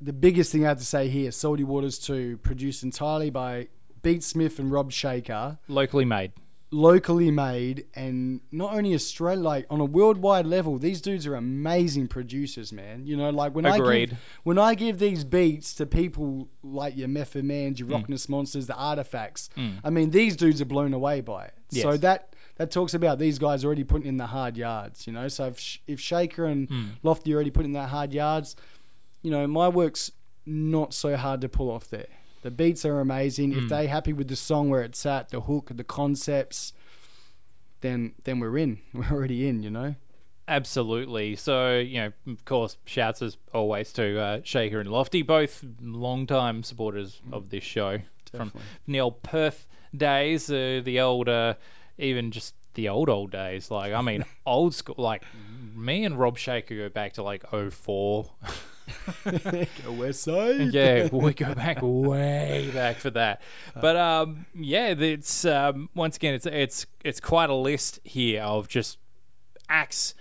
the 0.00 0.12
biggest 0.12 0.52
thing 0.52 0.64
I 0.64 0.68
have 0.68 0.78
to 0.78 0.84
say 0.84 1.08
here, 1.08 1.30
Salty 1.32 1.64
Waters 1.64 1.98
2, 1.98 2.36
produced 2.38 2.82
entirely 2.82 3.30
by 3.30 3.68
Beat 4.02 4.22
Smith 4.22 4.58
and 4.58 4.70
Rob 4.70 4.92
Shaker 4.92 5.58
Locally 5.68 6.04
made. 6.04 6.32
Locally 6.76 7.30
made 7.30 7.86
and 7.94 8.40
not 8.50 8.74
only 8.74 8.94
Australia, 8.94 9.40
like 9.40 9.64
on 9.70 9.80
a 9.80 9.84
worldwide 9.84 10.44
level, 10.44 10.76
these 10.76 11.00
dudes 11.00 11.24
are 11.24 11.36
amazing 11.36 12.08
producers, 12.08 12.72
man. 12.72 13.06
You 13.06 13.16
know, 13.16 13.30
like 13.30 13.54
when 13.54 13.64
I 13.64 13.78
give, 14.08 14.18
when 14.42 14.58
I 14.58 14.74
give 14.74 14.98
these 14.98 15.22
beats 15.22 15.72
to 15.74 15.86
people 15.86 16.48
like 16.64 16.96
your 16.96 17.06
Method 17.06 17.44
Mans, 17.44 17.76
Mm. 17.76 17.78
your 17.78 17.88
Rockness 17.90 18.28
Monstahs, 18.28 18.66
the 18.66 18.74
Artifacts, 18.74 19.50
I 19.84 19.90
mean, 19.90 20.10
these 20.10 20.34
dudes 20.36 20.60
are 20.60 20.64
blown 20.64 20.92
away 20.94 21.20
by 21.20 21.44
it. 21.44 21.54
So 21.82 21.96
that 21.98 22.34
that 22.56 22.72
talks 22.72 22.92
about 22.94 23.20
these 23.20 23.38
guys 23.38 23.64
already 23.64 23.84
putting 23.84 24.08
in 24.08 24.16
the 24.16 24.26
hard 24.26 24.56
yards, 24.56 25.06
you 25.06 25.12
know. 25.12 25.28
So 25.28 25.46
if 25.46 25.78
if 25.86 26.00
Shaker 26.00 26.44
and 26.46 26.68
Mm. 26.68 26.88
Lofty 27.04 27.32
already 27.34 27.50
put 27.52 27.64
in 27.66 27.72
that 27.74 27.90
hard 27.90 28.12
yards, 28.12 28.56
you 29.22 29.30
know, 29.30 29.46
my 29.46 29.68
work's 29.68 30.10
not 30.44 30.92
so 30.92 31.16
hard 31.16 31.40
to 31.42 31.48
pull 31.48 31.70
off 31.70 31.88
there. 31.88 32.08
The 32.44 32.50
beats 32.50 32.84
are 32.84 33.00
amazing. 33.00 33.54
Mm. 33.54 33.62
If 33.62 33.68
they 33.70 33.86
happy 33.86 34.12
with 34.12 34.28
the 34.28 34.36
song 34.36 34.68
where 34.68 34.82
it's 34.82 35.06
at, 35.06 35.30
the 35.30 35.40
hook, 35.40 35.70
the 35.74 35.82
concepts, 35.82 36.74
then 37.80 38.12
then 38.24 38.38
we're 38.38 38.58
in. 38.58 38.80
We're 38.92 39.10
already 39.10 39.48
in, 39.48 39.62
you 39.62 39.70
know. 39.70 39.94
Absolutely. 40.46 41.36
So, 41.36 41.78
you 41.78 42.02
know, 42.02 42.12
of 42.26 42.44
course, 42.44 42.76
shouts 42.84 43.22
as 43.22 43.38
always 43.54 43.94
to 43.94 44.20
uh, 44.20 44.40
Shaker 44.44 44.78
and 44.78 44.90
Lofty, 44.90 45.22
both 45.22 45.64
long-time 45.80 46.62
supporters 46.64 47.22
of 47.32 47.48
this 47.48 47.64
show 47.64 48.00
from 48.30 48.52
the 48.86 49.00
old 49.00 49.22
Perth 49.22 49.66
days, 49.96 50.50
uh, 50.50 50.82
the 50.84 51.00
old, 51.00 51.30
uh, 51.30 51.54
even 51.96 52.30
just 52.30 52.54
the 52.74 52.90
old, 52.90 53.08
old 53.08 53.30
days. 53.30 53.70
Like, 53.70 53.94
I 53.94 54.02
mean, 54.02 54.22
old 54.46 54.74
school. 54.74 54.96
Like, 54.98 55.24
me 55.74 56.04
and 56.04 56.18
Rob 56.18 56.36
Shaker 56.36 56.76
go 56.76 56.88
back 56.90 57.14
to 57.14 57.22
like 57.22 57.46
04. 57.48 58.30
West 59.88 60.22
side. 60.22 60.60
yeah, 60.72 61.08
we 61.10 61.34
go 61.34 61.54
back 61.54 61.78
way 61.80 62.70
back 62.72 62.96
for 62.96 63.10
that. 63.10 63.40
But 63.80 63.96
um, 63.96 64.46
yeah, 64.54 64.88
it's 64.88 65.44
um, 65.44 65.88
once 65.94 66.16
again, 66.16 66.34
it's 66.34 66.46
it's 66.46 66.86
it's 67.04 67.20
quite 67.20 67.50
a 67.50 67.54
list 67.54 68.00
here 68.04 68.42
of 68.42 68.68
just 68.68 68.98
acts 69.68 70.14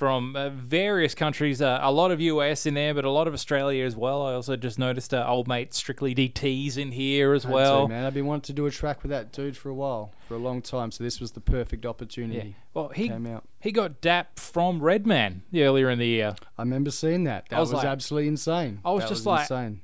from 0.00 0.34
uh, 0.34 0.48
various 0.48 1.14
countries. 1.14 1.60
Uh, 1.60 1.78
a 1.82 1.92
lot 1.92 2.10
of 2.10 2.22
US 2.22 2.64
in 2.64 2.72
there, 2.72 2.94
but 2.94 3.04
a 3.04 3.10
lot 3.10 3.28
of 3.28 3.34
Australia 3.34 3.84
as 3.84 3.94
well. 3.94 4.22
I 4.22 4.32
also 4.32 4.56
just 4.56 4.78
noticed 4.78 5.12
uh, 5.12 5.26
old 5.28 5.46
mate 5.46 5.74
Strictly 5.74 6.14
DT's 6.14 6.78
in 6.78 6.92
here 6.92 7.34
as 7.34 7.46
well. 7.46 7.86
man, 7.86 8.06
I've 8.06 8.14
been 8.14 8.24
wanting 8.24 8.44
to 8.44 8.52
do 8.54 8.64
a 8.64 8.70
track 8.70 9.02
with 9.02 9.10
that 9.10 9.30
dude 9.30 9.58
for 9.58 9.68
a 9.68 9.74
while, 9.74 10.10
for 10.26 10.36
a 10.36 10.38
long 10.38 10.62
time. 10.62 10.90
So 10.90 11.04
this 11.04 11.20
was 11.20 11.32
the 11.32 11.40
perfect 11.42 11.84
opportunity. 11.84 12.48
Yeah. 12.48 12.54
Well, 12.72 12.88
he 12.88 13.10
Came 13.10 13.26
out. 13.26 13.44
he 13.60 13.72
got 13.72 14.00
dap 14.00 14.38
from 14.38 14.80
Redman 14.80 15.42
earlier 15.54 15.90
in 15.90 15.98
the 15.98 16.06
year. 16.06 16.34
I 16.56 16.62
remember 16.62 16.90
seeing 16.90 17.24
that. 17.24 17.44
That 17.50 17.60
was 17.60 17.68
was, 17.68 17.74
like- 17.84 17.86
absolutely 17.86 18.28
insane. 18.28 18.80
I 18.82 18.92
was 18.92 19.02
That 19.02 19.08
just 19.10 19.26
like- 19.26 19.42
insane. 19.50 19.82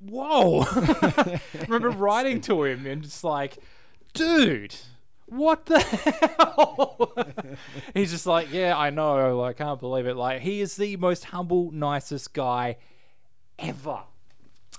whoa. 0.00 0.64
I 0.68 1.40
remember 1.62 1.88
writing 1.88 2.42
to 2.42 2.64
him 2.64 2.84
and 2.84 3.02
just 3.02 3.24
like, 3.24 3.56
dude, 4.12 4.74
what 5.26 5.66
the 5.66 5.80
hell? 5.80 7.12
He's 7.94 8.10
just 8.10 8.26
like, 8.26 8.52
yeah, 8.52 8.76
I 8.76 8.90
know. 8.90 9.42
I 9.42 9.52
can't 9.52 9.80
believe 9.80 10.06
it. 10.06 10.16
Like, 10.16 10.42
he 10.42 10.60
is 10.60 10.76
the 10.76 10.96
most 10.96 11.26
humble, 11.26 11.70
nicest 11.70 12.32
guy 12.32 12.76
ever. 13.58 14.02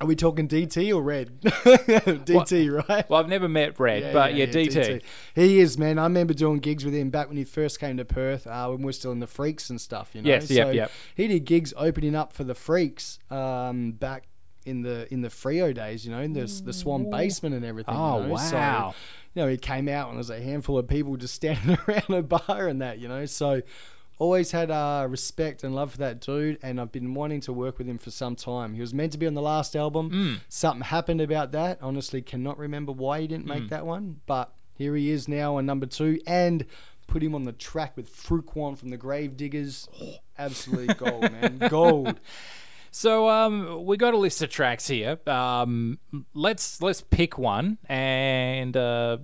Are 0.01 0.07
we 0.07 0.15
talking 0.17 0.49
DT 0.49 0.93
or 0.93 1.01
Red? 1.01 1.39
DT, 1.41 2.89
right? 2.89 3.09
Well, 3.09 3.17
I've 3.17 3.29
never 3.29 3.47
met 3.47 3.79
Red, 3.79 4.11
but 4.11 4.35
yeah, 4.35 4.45
DT. 4.45 5.01
He 5.33 5.59
is, 5.59 5.77
man. 5.77 5.97
I 5.97 6.03
remember 6.03 6.33
doing 6.33 6.59
gigs 6.59 6.83
with 6.83 6.93
him 6.93 7.09
back 7.09 7.29
when 7.29 7.37
he 7.37 7.45
first 7.45 7.79
came 7.79 7.95
to 7.95 8.03
Perth, 8.03 8.45
uh, 8.45 8.67
when 8.67 8.79
we 8.79 8.85
were 8.85 8.91
still 8.91 9.13
in 9.13 9.21
the 9.21 9.27
Freaks 9.27 9.69
and 9.69 9.79
stuff, 9.79 10.09
you 10.13 10.21
know. 10.21 10.27
Yes, 10.27 10.51
yep, 10.51 10.67
so 10.67 10.71
yep. 10.71 10.91
He 11.15 11.27
did 11.29 11.45
gigs 11.45 11.73
opening 11.77 12.13
up 12.13 12.33
for 12.33 12.43
the 12.43 12.55
Freaks 12.55 13.19
um, 13.31 13.93
back 13.93 14.27
in 14.65 14.81
the 14.81 15.11
in 15.13 15.21
the 15.21 15.29
Freo 15.29 15.73
days, 15.73 16.05
you 16.05 16.11
know, 16.11 16.21
in 16.21 16.33
the 16.33 16.45
the 16.63 16.73
Swan 16.73 17.09
basement 17.09 17.55
and 17.55 17.63
everything. 17.65 17.93
you 17.93 17.99
Oh, 18.01 18.25
know? 18.27 18.35
So, 18.37 18.55
wow. 18.55 18.95
you 19.33 19.41
know, 19.43 19.47
he 19.47 19.57
came 19.57 19.87
out 19.87 20.07
and 20.09 20.15
there 20.15 20.19
was 20.19 20.29
a 20.29 20.39
handful 20.41 20.77
of 20.77 20.87
people 20.87 21.15
just 21.17 21.33
standing 21.41 21.77
around 21.87 22.09
a 22.09 22.21
bar 22.23 22.67
and 22.67 22.81
that, 22.81 22.99
you 22.99 23.07
know. 23.07 23.25
So 23.25 23.61
always 24.17 24.51
had 24.51 24.71
uh, 24.71 25.05
respect 25.09 25.63
and 25.63 25.75
love 25.75 25.91
for 25.91 25.97
that 25.97 26.21
dude, 26.21 26.57
and 26.63 26.79
I've 26.79 26.91
been 26.91 27.13
wanting 27.13 27.41
to 27.41 27.53
work 27.53 27.77
with 27.77 27.87
him 27.87 27.97
for 27.97 28.11
some 28.11 28.35
time. 28.37 28.73
He 28.73 28.79
was 28.81 28.93
meant 28.93 29.11
to 29.11 29.17
be 29.17 29.27
on 29.27 29.33
the 29.33 29.41
last 29.41 29.75
album. 29.75 30.09
Mm. 30.09 30.39
Something 30.47 30.83
happened 30.83 31.19
about 31.19 31.51
that. 31.51 31.79
Honestly, 31.81 32.21
cannot 32.21 32.57
remember 32.57 32.93
why 32.93 33.19
he 33.21 33.27
didn't 33.27 33.45
make 33.45 33.63
Mm. 33.63 33.69
that 33.69 33.85
one, 33.85 34.21
but 34.25 34.53
here 34.73 34.95
he 34.95 35.09
is 35.09 35.27
now 35.27 35.57
on 35.57 35.65
number 35.65 35.85
two, 35.85 36.19
and 36.25 36.65
put 37.07 37.21
him 37.21 37.35
on 37.35 37.43
the 37.43 37.51
track 37.51 37.95
with 37.97 38.09
Frukwan 38.09 38.77
from 38.77 38.89
the 38.89 38.97
Gravediggaz. 38.97 39.89
Absolutely 40.39 40.93
gold, 40.95 41.21
man, 41.23 41.57
gold. 41.69 42.19
So 42.95 43.27
um, 43.27 43.83
we 43.83 43.97
got 43.97 44.13
a 44.13 44.17
list 44.17 44.41
of 44.41 44.49
tracks 44.49 44.87
here. 44.87 45.19
Um, 45.27 45.99
let's 46.33 46.81
let's 46.81 47.01
pick 47.01 47.37
one 47.37 47.77
and 47.89 48.77
uh, 48.77 49.17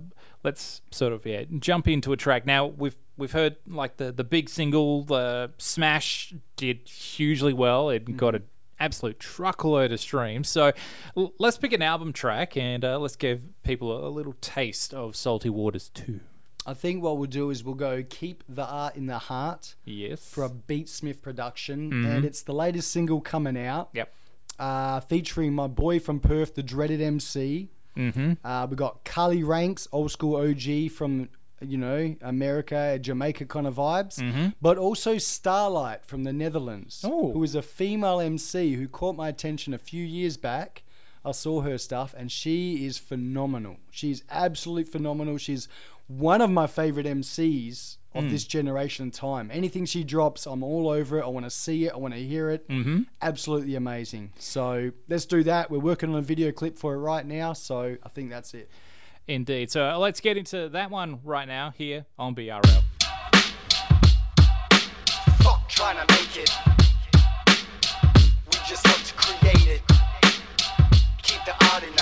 let's 0.44 0.82
sort 0.90 1.14
of 1.14 1.24
yeah 1.24 1.44
jump 1.58 1.88
into 1.88 2.12
a 2.12 2.16
track. 2.18 2.44
Now 2.44 2.66
we've 2.66 2.96
we've 3.16 3.32
heard 3.32 3.56
like 3.66 3.96
the 3.96 4.12
the 4.12 4.24
big 4.24 4.50
single, 4.50 5.04
the 5.04 5.52
Smash 5.56 6.34
did 6.56 6.86
hugely 6.86 7.54
well. 7.54 7.88
It 7.88 8.14
got 8.18 8.34
an 8.34 8.42
absolute 8.78 9.18
truckload 9.18 9.90
of 9.90 10.00
streams. 10.00 10.50
So 10.50 10.72
l- 11.16 11.32
let's 11.38 11.56
pick 11.56 11.72
an 11.72 11.80
album 11.80 12.12
track 12.12 12.58
and 12.58 12.84
uh, 12.84 12.98
let's 12.98 13.16
give 13.16 13.40
people 13.62 13.90
a, 13.90 14.06
a 14.06 14.10
little 14.10 14.34
taste 14.42 14.92
of 14.92 15.16
Salty 15.16 15.48
Waters 15.48 15.88
too. 15.88 16.20
I 16.66 16.74
think 16.74 17.02
what 17.02 17.18
we'll 17.18 17.28
do 17.28 17.50
is 17.50 17.64
we'll 17.64 17.74
go 17.74 18.02
keep 18.08 18.44
the 18.48 18.64
art 18.64 18.94
in 18.96 19.06
the 19.06 19.18
heart 19.18 19.74
Yes. 19.84 20.24
for 20.28 20.44
a 20.44 20.48
Beatsmith 20.50 21.20
production, 21.20 21.90
Mhm. 21.90 22.06
and 22.06 22.24
it's 22.24 22.42
the 22.42 22.52
latest 22.54 22.90
single 22.90 23.20
coming 23.20 23.56
out. 23.58 23.88
Yep. 23.94 24.12
Uh, 24.58 25.00
featuring 25.00 25.54
my 25.54 25.66
boy 25.66 25.98
from 25.98 26.20
Perth, 26.20 26.54
the 26.54 26.62
dreaded 26.62 27.00
MC. 27.00 27.68
Mhm. 27.96 28.38
Uh, 28.44 28.66
we 28.70 28.76
got 28.76 29.04
Carly 29.04 29.42
Ranks, 29.42 29.88
old 29.92 30.10
school 30.12 30.36
OG 30.36 30.88
from 30.88 31.28
you 31.60 31.78
know 31.78 32.16
America, 32.22 32.98
Jamaica 33.00 33.44
kind 33.46 33.68
of 33.68 33.76
vibes, 33.76 34.18
Mhm. 34.18 34.54
but 34.60 34.76
also 34.78 35.16
Starlight 35.18 36.04
from 36.04 36.24
the 36.24 36.32
Netherlands, 36.32 37.04
Oh. 37.04 37.32
who 37.32 37.42
is 37.44 37.54
a 37.54 37.62
female 37.62 38.18
MC 38.20 38.74
who 38.74 38.88
caught 38.88 39.14
my 39.14 39.28
attention 39.28 39.72
a 39.72 39.78
few 39.78 40.04
years 40.04 40.36
back. 40.36 40.82
I 41.24 41.30
saw 41.30 41.60
her 41.60 41.78
stuff, 41.78 42.14
and 42.18 42.32
she 42.32 42.84
is 42.84 42.98
phenomenal. 42.98 43.76
She's 43.92 44.24
absolutely 44.28 44.82
phenomenal. 44.90 45.38
She's 45.38 45.68
one 46.18 46.40
of 46.40 46.50
my 46.50 46.66
favorite 46.66 47.06
MCs 47.06 47.96
of 48.14 48.30
this 48.30 48.44
generation 48.44 49.04
and 49.04 49.14
time. 49.14 49.50
Anything 49.52 49.86
she 49.86 50.04
drops, 50.04 50.46
I'm 50.46 50.62
all 50.62 50.88
over 50.88 51.18
it. 51.18 51.24
I 51.24 51.28
want 51.28 51.46
to 51.46 51.50
see 51.50 51.86
it. 51.86 51.92
I 51.92 51.96
want 51.96 52.14
to 52.14 52.20
hear 52.20 52.50
it. 52.50 52.68
Mm-hmm. 52.68 53.02
Absolutely 53.22 53.74
amazing. 53.74 54.32
So 54.38 54.92
let's 55.08 55.24
do 55.24 55.42
that. 55.44 55.70
We're 55.70 55.78
working 55.78 56.10
on 56.10 56.16
a 56.16 56.22
video 56.22 56.52
clip 56.52 56.78
for 56.78 56.94
it 56.94 56.98
right 56.98 57.24
now. 57.24 57.54
So 57.54 57.96
I 58.02 58.08
think 58.10 58.30
that's 58.30 58.52
it. 58.54 58.70
Indeed. 59.26 59.70
So 59.70 59.88
uh, 59.88 59.98
let's 59.98 60.20
get 60.20 60.36
into 60.36 60.68
that 60.70 60.90
one 60.90 61.20
right 61.24 61.48
now 61.48 61.72
here 61.76 62.04
on 62.18 62.34
BRL. 62.34 62.82
Fuck 65.42 65.68
trying 65.68 66.06
to 66.06 66.14
make 66.14 66.36
it. 66.36 66.50
We 68.46 68.58
just 68.68 68.86
look 68.86 69.02
to 69.04 69.14
create 69.14 69.66
it. 69.68 69.82
Keep 71.22 71.44
the 71.46 71.54
art 71.72 71.82
in 71.82 71.94
the 71.96 72.01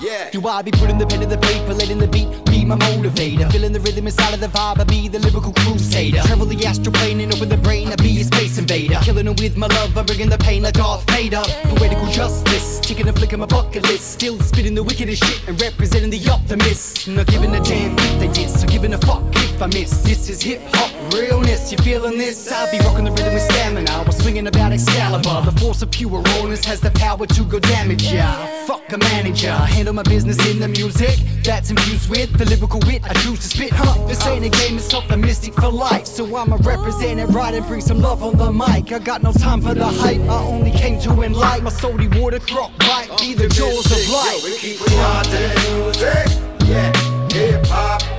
Yeah. 0.00 0.30
Do 0.30 0.46
I 0.46 0.62
be 0.62 0.70
putting 0.70 0.98
the 0.98 1.06
pen 1.06 1.20
to 1.20 1.26
the 1.26 1.38
paper, 1.38 1.74
letting 1.74 1.98
the 1.98 2.06
beat 2.06 2.28
be 2.46 2.64
my 2.64 2.76
motivator? 2.76 3.50
Feeling 3.50 3.72
the 3.72 3.80
rhythm 3.80 4.06
inside 4.06 4.34
of 4.34 4.40
the 4.40 4.46
vibe, 4.46 4.80
I 4.80 4.84
be 4.84 5.08
the 5.08 5.18
lyrical 5.18 5.52
crusader. 5.52 6.20
Travel 6.22 6.46
the 6.46 6.64
astral 6.64 6.92
plane 6.92 7.20
and 7.20 7.34
open 7.34 7.48
the 7.48 7.56
brain, 7.56 7.88
I 7.88 7.96
be 7.96 8.20
a 8.20 8.24
space 8.24 8.58
invader. 8.58 8.98
Killing 9.02 9.26
it 9.26 9.40
with 9.40 9.56
my 9.56 9.66
love, 9.66 9.96
I'm 9.96 10.06
bringing 10.06 10.28
the 10.28 10.38
pain 10.38 10.62
like 10.62 10.74
Darth 10.74 11.08
Vader. 11.10 11.42
Poetical 11.64 12.06
justice, 12.06 12.80
taking 12.80 13.08
a 13.08 13.12
flick 13.12 13.32
of 13.32 13.40
my 13.40 13.46
bucket 13.46 13.82
list. 13.84 14.12
Still 14.12 14.38
spitting 14.40 14.74
the 14.74 14.82
wickedest 14.82 15.24
shit 15.24 15.48
and 15.48 15.60
representing 15.60 16.10
the 16.10 16.30
optimist. 16.30 17.08
Not 17.08 17.26
giving 17.26 17.54
a 17.54 17.60
damn 17.60 17.98
if 17.98 18.20
they 18.20 18.28
diss, 18.28 18.62
or 18.62 18.66
giving 18.66 18.94
a 18.94 18.98
fuck 18.98 19.37
if 19.58 19.62
I 19.62 19.66
miss. 19.78 20.02
This 20.02 20.28
is 20.28 20.40
hip 20.40 20.60
hop 20.72 21.12
realness, 21.12 21.72
you 21.72 21.78
feeling 21.78 22.16
this? 22.16 22.50
I'll 22.52 22.70
be 22.70 22.78
rocking 22.78 23.04
the 23.04 23.10
rhythm 23.10 23.34
with 23.34 23.42
stamina, 23.42 23.90
while 23.90 24.12
swinging 24.12 24.46
about 24.46 24.72
Excalibur. 24.72 25.50
The 25.50 25.60
force 25.60 25.82
of 25.82 25.90
pure 25.90 26.20
rawness 26.20 26.64
has 26.64 26.80
the 26.80 26.92
power 26.92 27.26
to 27.26 27.44
go 27.44 27.58
damage 27.58 28.12
ya. 28.12 28.30
Fuck 28.66 28.92
a 28.92 28.98
manager, 28.98 29.52
handle 29.52 29.94
my 29.94 30.04
business 30.04 30.38
in 30.48 30.60
the 30.60 30.68
music 30.68 31.18
that's 31.42 31.70
infused 31.70 32.08
with 32.10 32.30
the 32.38 32.44
lyrical 32.44 32.80
wit 32.86 33.02
I 33.04 33.14
choose 33.14 33.40
to 33.40 33.48
spit. 33.48 33.72
Huh? 33.72 34.06
This 34.06 34.24
ain't 34.26 34.44
a 34.44 34.48
game, 34.48 34.76
it's 34.76 34.94
optimistic 34.94 35.54
for 35.54 35.68
life. 35.68 36.06
So 36.06 36.24
I'ma 36.36 36.58
represent 36.62 37.18
it 37.18 37.26
right 37.26 37.54
and 37.54 37.66
bring 37.66 37.80
some 37.80 38.00
love 38.00 38.22
on 38.22 38.36
the 38.36 38.52
mic. 38.52 38.92
I 38.92 39.00
got 39.00 39.22
no 39.22 39.32
time 39.32 39.60
for 39.60 39.74
the 39.74 39.86
hype, 39.86 40.20
I 40.20 40.44
only 40.44 40.70
came 40.70 41.00
to 41.00 41.22
enlighten 41.22 41.64
my 41.64 41.70
salty 41.70 42.06
water 42.20 42.38
crop 42.38 42.78
right. 42.80 43.08
Be 43.18 43.34
the 43.34 43.48
jaws 43.48 43.86
of 43.86 44.08
life. 44.08 44.44
we 44.44 44.56
keep 44.58 44.80
it 44.80 44.92
hard 44.92 45.24
to 45.26 45.30
the 45.32 45.58
music. 45.74 46.68
Yeah, 46.68 46.92
hip 47.32 47.66
hop. 47.66 48.17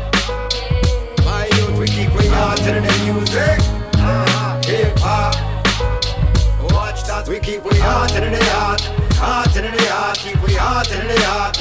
We 2.39 2.72
the 2.72 2.81
music. 3.03 3.60
Uh-huh. 4.00 4.62
Hip 4.63 4.98
hop. 5.00 5.36
Watch 6.72 7.03
that, 7.03 7.27
we 7.27 7.39
keep 7.39 7.65
it 7.65 7.77
hard 7.79 8.10
to 8.12 8.22
the 8.22 8.43
heart. 8.51 8.81
Hard 9.19 9.51
to 9.51 9.62
the 9.62 9.84
heart, 9.91 10.17
keep 10.17 10.41
it 10.48 10.55
hard 10.55 10.86
to 10.86 10.98
the 10.98 11.19
heart. 11.27 11.58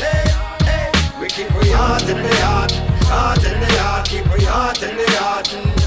We 1.21 1.27
keep 1.27 1.51
it 1.51 1.73
hard 1.75 2.01
to 2.03 2.15
the 2.15 2.37
heart. 2.47 2.73
Hard 3.11 3.41
to 3.41 3.49
the 3.49 3.79
heart, 3.83 4.09
keep 4.09 4.27
it 4.27 4.43
hard 4.45 4.77
to 4.77 4.87
the 4.87 5.07
heart. 5.19 5.78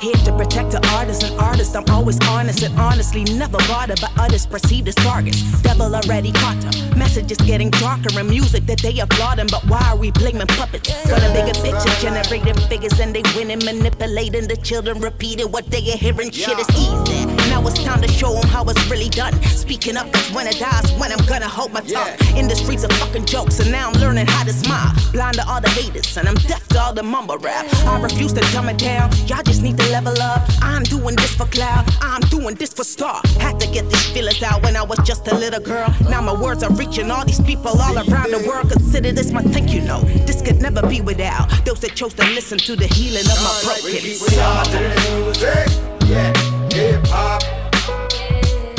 Here 0.00 0.14
to 0.14 0.32
protect 0.36 0.70
the 0.70 0.86
artist 0.94 1.24
and 1.24 1.34
artist, 1.40 1.74
I'm 1.74 1.84
always 1.90 2.18
honest 2.28 2.62
and 2.62 2.78
honestly 2.78 3.24
never 3.24 3.58
bothered 3.66 4.00
by 4.00 4.08
others 4.16 4.46
perceived 4.46 4.86
as 4.86 4.94
targets. 4.94 5.42
Devil 5.62 5.92
already 5.92 6.30
caught 6.30 6.60
them. 6.60 6.96
Messages 6.96 7.38
getting 7.38 7.70
darker 7.70 8.16
and 8.16 8.28
music 8.28 8.64
that 8.66 8.78
they 8.78 8.96
applauding, 9.00 9.48
but 9.48 9.64
why 9.66 9.82
are 9.90 9.96
we 9.96 10.12
blaming 10.12 10.46
puppets? 10.46 10.88
Got 11.08 11.20
the 11.20 11.30
bigger 11.34 11.58
picture, 11.60 11.90
generating 12.00 12.54
figures 12.68 13.00
and 13.00 13.12
they 13.12 13.22
winning, 13.34 13.58
manipulating 13.64 14.46
the 14.46 14.56
children, 14.56 15.00
repeating 15.00 15.50
what 15.50 15.66
they 15.66 15.78
are 15.92 15.96
hearing. 15.96 16.30
Shit 16.30 16.60
is 16.60 16.70
easy. 16.70 17.26
Now 17.50 17.66
it's 17.66 17.82
time 17.82 18.00
to 18.02 18.08
show 18.08 18.32
them 18.34 18.48
how 18.48 18.62
it's 18.64 18.88
really 18.88 19.08
done. 19.08 19.34
Speaking 19.42 19.96
up, 19.96 20.12
cause 20.12 20.30
when 20.30 20.46
it 20.46 20.60
dies, 20.60 20.92
when 20.92 21.10
I'm 21.10 21.24
gonna 21.26 21.48
hold 21.48 21.72
my 21.72 21.80
tongue. 21.80 22.14
In 22.36 22.46
the 22.46 22.54
streets 22.54 22.84
of 22.84 22.92
fucking 22.92 23.26
jokes, 23.26 23.58
and 23.58 23.72
now 23.72 23.90
I'm 23.90 24.00
learning 24.00 24.26
how 24.28 24.44
to 24.44 24.52
smile. 24.52 24.92
Blind 25.10 25.34
to 25.36 25.48
all 25.48 25.60
the 25.60 25.70
haters, 25.70 26.16
and 26.16 26.28
I'm 26.28 26.36
deaf 26.46 26.68
to 26.68 26.80
all 26.80 26.92
the 26.92 27.02
mumble 27.02 27.38
rap. 27.38 27.66
I 27.84 28.00
refuse 28.00 28.32
to 28.34 28.40
dumb 28.52 28.68
it 28.68 28.78
down. 28.78 29.10
Y'all 29.26 29.42
just 29.42 29.62
need 29.62 29.76
to 29.78 29.87
level 29.90 30.20
up. 30.20 30.42
I'm 30.62 30.82
doing 30.82 31.16
this 31.16 31.34
for 31.34 31.46
cloud, 31.46 31.84
I'm 32.00 32.20
doing 32.28 32.54
this 32.54 32.72
for 32.72 32.84
star. 32.84 33.20
Had 33.40 33.58
to 33.60 33.66
get 33.70 33.88
these 33.88 34.06
feelings 34.10 34.42
out 34.42 34.62
when 34.62 34.76
I 34.76 34.82
was 34.82 34.98
just 35.00 35.26
a 35.28 35.34
little 35.34 35.60
girl. 35.60 35.88
Now 36.08 36.20
my 36.20 36.38
words 36.40 36.62
are 36.62 36.72
reaching 36.72 37.10
all 37.10 37.24
these 37.24 37.40
people 37.40 37.80
all 37.80 37.96
around 37.96 38.30
the 38.30 38.44
world. 38.46 38.70
Consider 38.70 39.12
this 39.12 39.32
my 39.32 39.42
thank 39.42 39.72
you 39.72 39.80
note. 39.80 40.04
This 40.26 40.42
could 40.42 40.60
never 40.60 40.82
be 40.86 41.00
without 41.00 41.48
those 41.64 41.80
that 41.80 41.94
chose 41.94 42.14
to 42.14 42.24
listen 42.34 42.58
to 42.58 42.76
the 42.76 42.86
healing 42.86 43.26
of 43.26 43.38
my 43.42 43.52
We 43.84 43.92
broken 43.92 44.00
keep 44.00 44.22
it 44.22 44.38
hard 44.38 44.66
to 44.66 44.78
the 44.78 44.98
music. 45.16 45.68
Yeah, 46.08 46.32
hip 46.72 47.06
hop. 47.08 47.42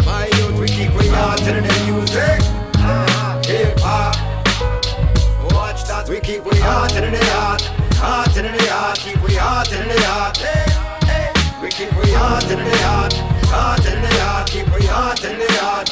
My 0.06 0.26
youth, 0.38 0.60
we 0.60 0.68
keep 0.68 0.92
it 0.92 1.12
hard 1.14 1.40
to 1.40 1.54
the 1.54 1.62
music. 1.86 2.40
Uh-huh. 2.76 3.42
Hip 3.46 3.80
hop. 3.80 4.16
Watch 5.54 5.84
that, 5.86 6.08
we 6.10 6.20
keep 6.20 6.46
it 6.46 6.60
hard 6.60 6.90
to 6.92 7.02
the 7.02 7.26
heart. 7.34 7.62
Hard 8.00 8.32
to 8.32 8.42
the 8.42 8.50
heart, 8.72 8.98
keep 9.00 9.18
it 9.18 9.38
hard 9.38 9.68
to 9.68 9.76
the 9.76 10.02
heart. 10.04 10.38
Hey, 10.38 10.69
We 11.80 11.86
keep 11.86 11.94
hard 11.94 12.42
to 12.42 12.58
the. 12.58 12.78
Hard 13.48 13.82
to 13.84 13.90
the 13.90 14.08
heart, 14.20 14.50
keep 14.50 14.68
hard 14.68 15.18
to 15.20 15.28
the 15.30 15.48
heart. 15.62 15.90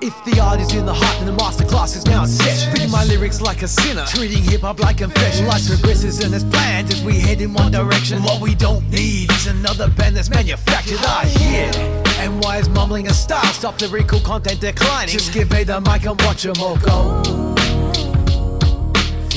If 0.00 0.14
the 0.24 0.40
art 0.40 0.60
is 0.60 0.72
in 0.72 0.86
the 0.86 0.94
heart, 0.94 1.18
then 1.18 1.26
the 1.26 1.42
masterclass 1.42 1.94
is 1.94 2.06
now 2.06 2.24
set. 2.24 2.56
Spitting 2.56 2.90
my 2.90 3.04
lyrics 3.04 3.42
like 3.42 3.60
a 3.60 3.68
sinner, 3.68 4.06
treating 4.06 4.42
hip 4.42 4.62
hop 4.62 4.80
like 4.80 4.96
confession. 4.96 5.46
Life 5.46 5.66
progresses 5.66 6.24
and 6.24 6.32
it's 6.34 6.44
planned 6.44 6.90
as 6.90 7.04
we 7.04 7.20
head 7.20 7.42
in 7.42 7.52
one 7.52 7.70
direction. 7.70 8.22
What 8.22 8.40
we 8.40 8.54
don't 8.54 8.88
need 8.88 9.30
is 9.32 9.46
another 9.46 9.90
band 9.90 10.16
that's 10.16 10.30
manufactured. 10.30 11.00
I 11.00 11.26
hear. 11.26 11.70
And 12.18 12.42
why 12.42 12.56
is 12.56 12.70
mumbling 12.70 13.08
a 13.08 13.12
style? 13.12 13.44
Stop 13.52 13.78
lyrical 13.82 14.20
content 14.20 14.62
declining. 14.62 15.12
Just 15.12 15.34
give 15.34 15.50
me 15.50 15.64
the 15.64 15.82
mic 15.82 16.06
and 16.06 16.18
watch 16.22 16.46
'em 16.46 16.54
all 16.62 16.78
go. 16.78 17.45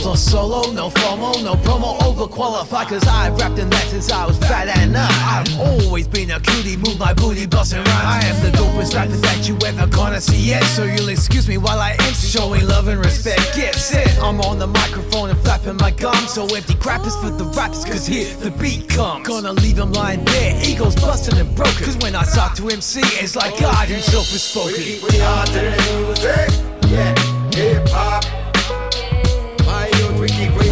Flow 0.09 0.15
solo, 0.15 0.71
no 0.71 0.89
FOMO, 0.89 1.43
no 1.43 1.53
promo, 1.53 1.95
overqualified 1.99 2.87
Cause 2.87 3.07
I've 3.07 3.37
rapped 3.37 3.59
in 3.59 3.69
that 3.69 3.85
since 3.89 4.11
I 4.11 4.25
was 4.25 4.39
fat 4.39 4.67
and 4.67 4.97
I 4.97 5.05
I've 5.05 5.59
always 5.59 6.07
been 6.07 6.31
a 6.31 6.39
cutie, 6.39 6.77
move 6.77 6.97
my 6.97 7.13
booty, 7.13 7.45
bustin' 7.45 7.83
rhymes 7.83 7.89
I 7.91 8.25
am 8.25 8.41
the 8.41 8.57
dopest 8.57 8.95
rapper 8.95 9.17
that 9.17 9.47
you 9.47 9.55
ever 9.67 9.85
gonna 9.85 10.19
see 10.19 10.49
yet 10.49 10.63
So 10.63 10.83
you'll 10.83 11.09
excuse 11.09 11.47
me 11.47 11.59
while 11.59 11.77
I 11.77 11.91
am 11.91 12.13
showing 12.15 12.67
love 12.67 12.87
and 12.87 12.99
respect 12.99 13.55
Get 13.55 13.75
set, 13.75 14.17
I'm 14.17 14.41
on 14.41 14.57
the 14.57 14.65
microphone 14.65 15.29
and 15.29 15.37
flapping 15.41 15.77
my 15.77 15.91
gums 15.91 16.33
So 16.33 16.47
empty 16.55 16.73
crap 16.73 17.05
is 17.05 17.15
for 17.17 17.29
the 17.29 17.45
rappers 17.55 17.85
cause 17.85 18.07
here 18.07 18.33
the 18.37 18.49
beat 18.49 18.89
comes 18.89 19.27
Gonna 19.27 19.53
leave 19.53 19.75
them 19.75 19.93
lying 19.93 20.25
there, 20.25 20.59
egos 20.65 20.95
bustin' 20.95 21.37
and 21.37 21.55
broken 21.55 21.85
Cause 21.85 21.97
when 21.97 22.15
I 22.15 22.23
start 22.23 22.55
to 22.57 22.67
MC, 22.67 23.01
it's 23.21 23.35
like 23.35 23.59
God 23.59 23.87
himself 23.87 24.25
has 24.31 24.41
spoken 24.41 24.73
We 24.73 25.19
hard 25.19 25.49
to 25.49 25.53
the 25.53 25.77
music. 26.01 26.89
Yeah, 26.89 27.13
hip 27.53 27.87
hop. 27.89 28.38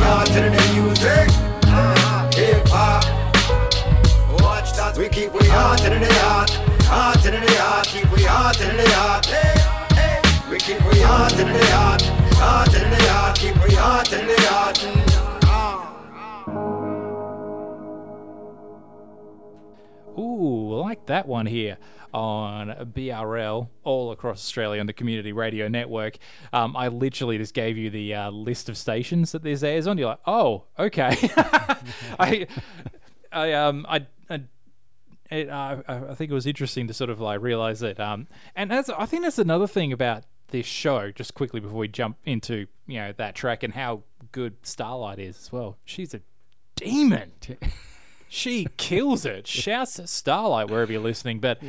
Hard 0.08 0.28
to 0.28 0.40
the 0.42 0.50
music. 0.74 1.28
Uh-huh. 1.68 2.32
Hip 2.34 2.68
hop. 2.70 3.04
Watch 4.42 4.70
that, 4.78 4.98
we 4.98 5.10
keep 5.10 5.36
it 5.36 5.48
hard 5.48 5.80
to 5.80 5.90
the 5.90 6.14
heart. 6.22 6.52
Hard 6.88 7.20
to 7.24 7.32
the 7.32 7.40
heart, 7.62 7.88
keep 7.88 8.12
it 8.12 8.26
hard 8.26 8.56
to 8.56 8.66
the 8.80 8.88
heart. 8.96 9.26
We 10.50 10.58
keep 10.60 10.82
it 10.82 11.02
hard 11.04 11.32
to 11.32 11.44
the 11.44 11.66
heart. 11.76 12.02
Hard 12.40 12.70
to 12.72 12.80
the 12.80 13.02
heart, 13.12 13.38
keep 13.38 13.56
it 13.56 13.74
hard 13.74 14.06
to 14.06 14.16
the 14.16 14.38
heart. 14.48 14.78
Ooh, 20.20 20.82
like 20.82 21.06
that 21.06 21.28
one 21.28 21.46
here 21.46 21.78
on 22.18 22.70
BRL 22.94 23.70
all 23.84 24.12
across 24.12 24.40
Australia 24.40 24.80
on 24.80 24.88
the 24.88 24.94
Community 24.94 25.32
Radio 25.32 25.68
Network. 25.68 26.18
Um, 26.52 26.76
I 26.76 26.88
literally 26.88 27.38
just 27.38 27.54
gave 27.54 27.78
you 27.78 27.92
the 27.92 28.16
uh, 28.16 28.32
list 28.32 28.70
of 28.70 28.78
stations 28.78 29.32
that 29.34 29.44
this 29.44 29.62
airs 29.62 29.86
on. 29.86 30.00
You're 30.00 30.10
like, 30.10 30.20
oh, 30.26 30.64
okay. 30.80 31.16
I, 32.20 32.48
I, 33.32 33.54
um, 33.54 33.86
I, 33.88 34.08
I 34.30 34.42
it, 35.30 35.50
uh, 35.50 35.84
I 35.88 36.16
think 36.16 36.32
it 36.32 36.34
was 36.34 36.48
interesting 36.48 36.88
to 36.88 36.94
sort 36.94 37.12
of 37.12 37.22
like 37.22 37.40
realize 37.40 37.82
that. 37.82 38.00
Um, 38.00 38.28
and 38.56 38.72
that's, 38.72 38.90
I 38.90 39.06
think 39.06 39.22
that's 39.22 39.38
another 39.38 39.68
thing 39.68 39.94
about 39.94 40.24
this 40.48 40.66
show. 40.66 41.12
Just 41.12 41.36
quickly 41.36 41.60
before 41.60 41.78
we 41.78 41.88
jump 41.88 42.18
into 42.26 42.66
you 42.88 43.00
know 43.00 43.14
that 43.18 43.36
track 43.36 43.62
and 43.62 43.76
how 43.76 44.04
good 44.32 44.56
Starlight 44.64 45.20
is 45.20 45.38
as 45.38 45.52
well. 45.52 45.78
She's 45.86 46.16
a 46.16 46.22
demon. 46.76 47.34
she 48.28 48.68
kills 48.78 49.24
it. 49.24 49.46
Shouts 49.46 50.00
at 50.00 50.10
Starlight 50.10 50.72
wherever 50.72 50.92
you're 50.92 51.02
listening. 51.02 51.40
But 51.40 51.60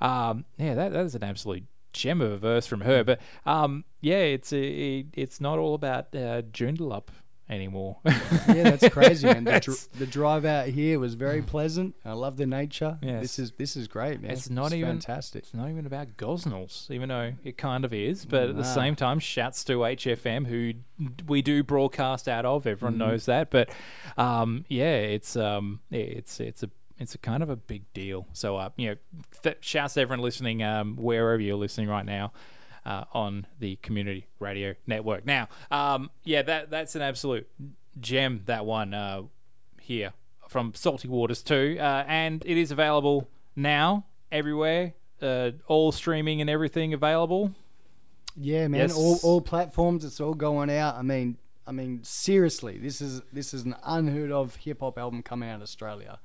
um, 0.00 0.44
yeah, 0.56 0.74
that 0.74 0.92
that 0.92 1.04
is 1.04 1.14
an 1.14 1.24
absolute 1.24 1.64
gem 1.92 2.20
of 2.20 2.30
a 2.32 2.38
verse 2.38 2.66
from 2.66 2.82
her. 2.82 3.02
But 3.04 3.20
um, 3.46 3.84
yeah, 4.00 4.18
it's 4.18 4.52
it, 4.52 5.06
it's 5.14 5.40
not 5.40 5.58
all 5.58 5.74
about 5.74 6.14
uh, 6.14 6.42
Joondalup 6.52 7.08
anymore. 7.50 7.96
yeah, 8.04 8.70
that's 8.76 8.90
crazy, 8.90 9.26
man. 9.26 9.44
The, 9.44 9.58
dr- 9.60 9.88
the 9.98 10.06
drive 10.06 10.44
out 10.44 10.68
here 10.68 10.98
was 11.00 11.14
very 11.14 11.40
pleasant. 11.40 11.94
I 12.04 12.12
love 12.12 12.36
the 12.36 12.44
nature. 12.44 12.98
Yes. 13.00 13.22
This 13.22 13.38
is 13.38 13.52
this 13.52 13.74
is 13.76 13.88
great, 13.88 14.20
man. 14.20 14.32
It's 14.32 14.50
not 14.50 14.72
even 14.74 15.00
fantastic. 15.00 15.44
It's 15.44 15.54
not 15.54 15.70
even 15.70 15.86
about 15.86 16.16
Gosnells, 16.18 16.90
even 16.90 17.08
though 17.08 17.32
it 17.44 17.56
kind 17.56 17.84
of 17.86 17.92
is. 17.94 18.26
But 18.26 18.50
at 18.50 18.56
the 18.56 18.64
same 18.64 18.94
time, 18.96 19.18
shouts 19.18 19.64
to 19.64 19.78
HFM, 19.78 20.46
who 20.46 20.74
we 21.26 21.40
do 21.42 21.62
broadcast 21.62 22.28
out 22.28 22.44
of. 22.44 22.66
Everyone 22.66 22.96
Mhm. 22.96 22.98
knows 22.98 23.24
that. 23.26 23.50
But 23.50 23.70
um, 24.18 24.66
yeah, 24.68 24.96
it's 24.96 25.34
um, 25.36 25.80
it's 25.90 26.40
it's 26.40 26.62
a 26.62 26.70
it's 26.98 27.14
a 27.14 27.18
kind 27.18 27.42
of 27.42 27.50
a 27.50 27.56
big 27.56 27.92
deal. 27.92 28.26
So 28.32 28.56
uh, 28.56 28.70
you 28.76 28.90
know, 28.90 28.96
th- 29.42 29.58
shouts 29.60 29.94
to 29.94 30.00
everyone 30.00 30.22
listening 30.22 30.62
um, 30.62 30.96
wherever 30.96 31.40
you're 31.40 31.56
listening 31.56 31.88
right 31.88 32.06
now. 32.06 32.32
Uh, 32.86 33.04
on 33.12 33.46
the 33.58 33.76
community 33.82 34.26
radio 34.38 34.74
network. 34.86 35.26
Now, 35.26 35.48
um, 35.70 36.10
yeah, 36.24 36.40
that 36.40 36.70
that's 36.70 36.94
an 36.94 37.02
absolute 37.02 37.46
gem. 38.00 38.44
That 38.46 38.64
one, 38.64 38.94
uh, 38.94 39.24
here 39.78 40.14
from 40.48 40.72
Salty 40.74 41.06
Waters 41.06 41.42
too, 41.42 41.76
uh, 41.78 42.04
and 42.06 42.42
it 42.46 42.56
is 42.56 42.70
available 42.70 43.28
now 43.54 44.06
everywhere. 44.32 44.94
Uh, 45.20 45.50
all 45.66 45.92
streaming 45.92 46.40
and 46.40 46.48
everything 46.48 46.94
available. 46.94 47.52
Yeah, 48.36 48.68
man. 48.68 48.82
Yes. 48.82 48.96
All 48.96 49.18
all 49.22 49.40
platforms. 49.40 50.04
It's 50.04 50.20
all 50.20 50.34
going 50.34 50.70
out. 50.70 50.94
I 50.94 51.02
mean, 51.02 51.36
I 51.68 51.72
mean, 51.72 52.00
seriously, 52.02 52.78
this 52.78 53.00
is 53.00 53.20
this 53.32 53.52
is 53.52 53.64
an 53.64 53.76
unheard 53.84 54.32
of 54.32 54.56
hip 54.56 54.80
hop 54.80 54.98
album 54.98 55.22
coming 55.22 55.48
out 55.50 55.56
of 55.56 55.62
Australia. 55.62 56.18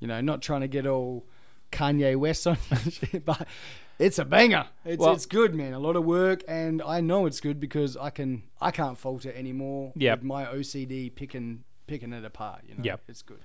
You 0.00 0.08
know, 0.08 0.20
not 0.20 0.42
trying 0.42 0.62
to 0.62 0.68
get 0.68 0.86
all 0.86 1.24
Kanye 1.70 2.16
West 2.16 2.46
on, 2.46 2.56
shit, 2.90 3.24
but 3.24 3.46
it's 3.98 4.18
a 4.18 4.24
banger. 4.24 4.66
It's 4.84 5.00
Well- 5.00 5.12
it's 5.14 5.26
good, 5.26 5.54
man. 5.54 5.72
A 5.72 5.78
lot 5.78 5.96
of 5.96 6.04
work, 6.04 6.42
and 6.48 6.82
I 6.82 7.00
know 7.00 7.26
it's 7.26 7.40
good 7.40 7.60
because 7.60 7.96
I 7.96 8.10
can 8.10 8.42
I 8.60 8.70
can't 8.70 8.98
fault 8.98 9.24
it 9.24 9.36
anymore. 9.36 9.92
With 9.94 10.22
my 10.22 10.44
OCD 10.46 11.14
picking 11.14 11.64
picking 11.86 12.12
it 12.12 12.24
apart. 12.24 12.62
You 12.68 12.74
know, 12.74 12.84
Yep. 12.84 13.00
it's 13.08 13.22
good. 13.22 13.40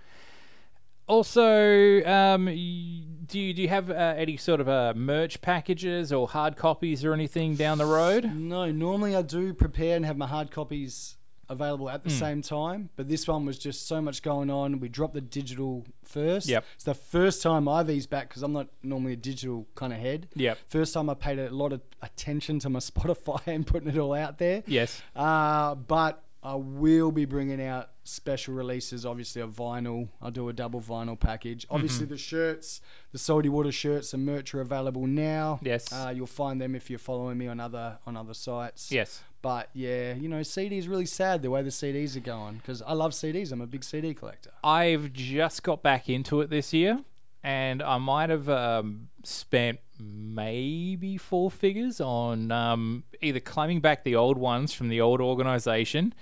Also, 1.05 2.01
um, 2.05 2.45
do 2.45 3.37
you 3.39 3.53
do 3.53 3.61
you 3.61 3.67
have 3.67 3.89
uh, 3.91 4.13
any 4.15 4.37
sort 4.37 4.61
of 4.61 4.69
uh, 4.69 4.93
merch 4.95 5.41
packages 5.41 6.13
or 6.13 6.29
hard 6.29 6.55
copies 6.55 7.03
or 7.03 7.13
anything 7.13 7.55
down 7.55 7.77
the 7.77 7.85
road? 7.85 8.23
No, 8.33 8.71
normally 8.71 9.13
I 9.13 9.21
do 9.21 9.53
prepare 9.53 9.97
and 9.97 10.05
have 10.05 10.15
my 10.15 10.27
hard 10.27 10.49
copies 10.49 11.17
available 11.49 11.89
at 11.89 12.03
the 12.03 12.09
Mm. 12.09 12.19
same 12.19 12.41
time, 12.41 12.89
but 12.95 13.07
this 13.09 13.27
one 13.27 13.45
was 13.45 13.57
just 13.59 13.87
so 13.87 14.01
much 14.01 14.21
going 14.23 14.49
on. 14.49 14.79
We 14.79 14.89
dropped 14.89 15.13
the 15.13 15.21
digital 15.21 15.85
first. 16.03 16.47
Yep. 16.47 16.63
It's 16.75 16.83
the 16.85 16.93
first 16.93 17.41
time 17.41 17.67
I've 17.67 17.89
eased 17.89 18.09
back 18.09 18.29
because 18.29 18.43
I'm 18.43 18.53
not 18.53 18.67
normally 18.81 19.13
a 19.13 19.17
digital 19.17 19.67
kind 19.75 19.93
of 19.93 19.99
head. 19.99 20.27
Yep. 20.35 20.57
First 20.67 20.93
time 20.93 21.09
I 21.09 21.13
paid 21.13 21.39
a 21.39 21.49
lot 21.49 21.73
of 21.73 21.81
attention 22.01 22.59
to 22.59 22.69
my 22.69 22.79
Spotify 22.91 23.41
and 23.47 23.67
putting 23.67 23.89
it 23.89 23.97
all 23.97 24.13
out 24.13 24.37
there. 24.37 24.63
Yes. 24.67 25.01
Uh, 25.15 25.75
but 25.75 26.22
I 26.43 26.55
will 26.55 27.11
be 27.11 27.23
bringing 27.25 27.61
out 27.61 27.91
special 28.03 28.53
releases, 28.53 29.05
obviously 29.05 29.41
a 29.41 29.47
vinyl. 29.47 30.09
I'll 30.21 30.29
do 30.29 30.49
a 30.49 30.53
double 30.53 30.81
vinyl 30.81 31.17
package. 31.17 31.65
Obviously 31.69 32.05
Mhm. 32.05 32.09
the 32.09 32.17
shirts, 32.17 32.81
the 33.13 33.17
Salty 33.17 33.47
Water 33.47 33.71
shirts 33.71 34.13
and 34.13 34.25
merch 34.25 34.53
are 34.53 34.59
available 34.59 35.07
now. 35.07 35.59
Yes. 35.63 35.91
Uh, 35.93 36.11
you'll 36.13 36.27
find 36.27 36.59
them 36.59 36.75
if 36.75 36.89
you're 36.89 36.99
following 36.99 37.37
me 37.37 37.47
on 37.47 37.59
other 37.61 37.97
on 38.05 38.17
other 38.17 38.33
sites. 38.33 38.91
Yes. 38.91 39.23
But 39.41 39.69
yeah, 39.73 40.13
you 40.15 40.27
know, 40.27 40.43
CD 40.43 40.77
is 40.77 40.87
really 40.89 41.05
sad 41.05 41.41
the 41.41 41.49
way 41.49 41.61
the 41.63 41.69
CDs 41.71 42.15
are 42.17 42.21
going 42.21 42.57
because 42.57 42.81
I 42.81 42.93
love 42.93 43.13
CDs. 43.13 43.51
I'm 43.53 43.61
a 43.61 43.67
big 43.67 43.83
CD 43.85 44.13
collector. 44.13 44.51
I've 44.63 45.13
just 45.13 45.63
got 45.63 45.81
back 45.81 46.09
into 46.09 46.41
it 46.41 46.49
this 46.49 46.73
year, 46.73 47.03
and 47.43 47.83
I 47.83 47.97
might 47.97 48.29
have 48.29 48.47
um, 48.49 49.09
spent 49.23 49.79
maybe 49.99 51.17
four 51.17 51.51
figures 51.51 51.99
on 51.99 52.51
um, 52.51 53.03
either 53.21 53.39
claiming 53.39 53.81
back 53.81 54.03
the 54.03 54.15
old 54.15 54.37
ones 54.37 54.73
from 54.73 54.89
the 54.89 55.01
old 55.01 55.21
organization. 55.21 56.13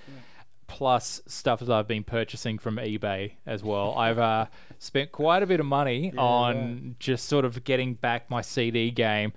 Plus 0.67 1.21
stuff 1.27 1.59
that 1.59 1.69
I've 1.69 1.87
been 1.87 2.05
purchasing 2.05 2.57
from 2.57 2.77
eBay 2.77 3.33
as 3.45 3.61
well. 3.61 3.93
I've 3.97 4.17
uh, 4.17 4.45
spent 4.79 5.11
quite 5.11 5.43
a 5.43 5.45
bit 5.45 5.59
of 5.59 5.65
money 5.65 6.13
on 6.17 6.95
just 6.97 7.27
sort 7.27 7.43
of 7.43 7.63
getting 7.65 7.93
back 7.95 8.29
my 8.29 8.41
CD 8.41 8.89
game 8.89 9.33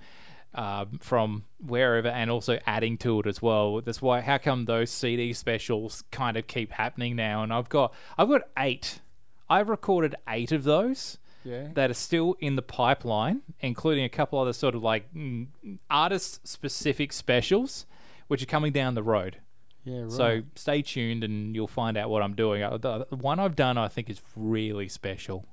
um, 0.53 0.99
from 1.01 1.43
wherever 1.59 2.07
and 2.07 2.31
also 2.31 2.57
adding 2.65 2.97
to 2.99 3.19
it 3.19 3.27
as 3.27 3.41
well. 3.41 3.81
That's 3.81 4.01
why 4.01 4.21
how 4.21 4.37
come 4.37 4.63
those 4.63 4.89
CD 4.89 5.33
specials 5.33 6.05
kind 6.11 6.37
of 6.37 6.47
keep 6.47 6.71
happening 6.71 7.17
now? 7.17 7.43
And 7.43 7.51
I've 7.51 7.67
got 7.67 7.93
I've 8.17 8.29
got 8.29 8.43
eight. 8.57 9.01
I've 9.49 9.67
recorded 9.67 10.15
eight 10.27 10.53
of 10.53 10.63
those 10.63 11.17
Yeah. 11.45 11.67
that 11.75 11.89
are 11.91 11.93
still 11.93 12.35
in 12.41 12.55
the 12.57 12.61
pipeline, 12.61 13.41
including 13.61 14.03
a 14.03 14.09
couple 14.09 14.39
other 14.39 14.51
sort 14.53 14.75
of 14.75 14.83
like 14.83 15.13
mm, 15.13 15.47
artist 15.89 16.45
specific 16.47 17.13
specials, 17.13 17.85
which 18.27 18.41
are 18.43 18.47
coming 18.47 18.71
down 18.73 18.95
the 18.95 19.03
road. 19.03 19.37
Yeah, 19.83 20.09
So 20.09 20.41
stay 20.55 20.81
tuned 20.81 21.23
and 21.23 21.55
you'll 21.55 21.67
find 21.67 21.95
out 21.95 22.09
what 22.09 22.23
I'm 22.23 22.33
doing. 22.33 22.63
Uh, 22.63 22.77
The 22.77 23.05
the 23.07 23.15
one 23.15 23.39
I've 23.39 23.55
done, 23.55 23.77
I 23.77 23.87
think, 23.87 24.09
is 24.09 24.19
really 24.35 24.87
special. 24.89 25.45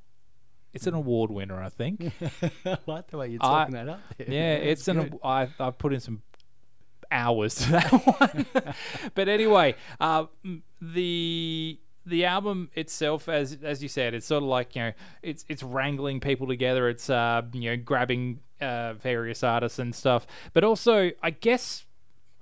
It's 0.72 0.86
an 0.86 0.94
award 0.94 1.30
winner, 1.30 1.62
I 1.62 1.68
think. 1.68 2.10
I 2.64 2.78
like 2.86 3.08
the 3.10 3.18
way 3.18 3.28
you're 3.28 3.44
I- 3.44 3.46
talking 3.64 3.74
that 3.74 3.88
up. 3.90 4.00
There. 4.16 4.26
Yeah, 4.30 4.54
it's 4.54 4.88
an. 4.88 4.96
good. 5.02 5.18
I 5.22 5.48
I've 5.60 5.76
put 5.76 5.92
in 5.92 6.00
some 6.00 6.22
hours 7.10 7.56
to 7.56 7.72
that 7.72 7.90
one. 8.20 8.46
but 9.14 9.28
anyway, 9.28 9.74
uh, 10.00 10.24
m- 10.42 10.62
the 10.80 11.78
the 12.06 12.24
album 12.24 12.70
itself, 12.74 13.28
as 13.28 13.58
as 13.62 13.82
you 13.82 13.88
said, 13.88 14.14
it's 14.14 14.26
sort 14.26 14.42
of 14.42 14.48
like 14.48 14.74
you 14.76 14.82
know, 14.82 14.92
it's 15.22 15.44
it's 15.48 15.62
wrangling 15.62 16.20
people 16.20 16.46
together. 16.46 16.88
It's 16.88 17.08
uh, 17.10 17.42
you 17.52 17.70
know, 17.70 17.76
grabbing 17.76 18.40
uh, 18.60 18.94
various 18.94 19.42
artists 19.42 19.78
and 19.78 19.94
stuff. 19.94 20.26
But 20.52 20.64
also, 20.64 21.10
I 21.22 21.30
guess. 21.30 21.84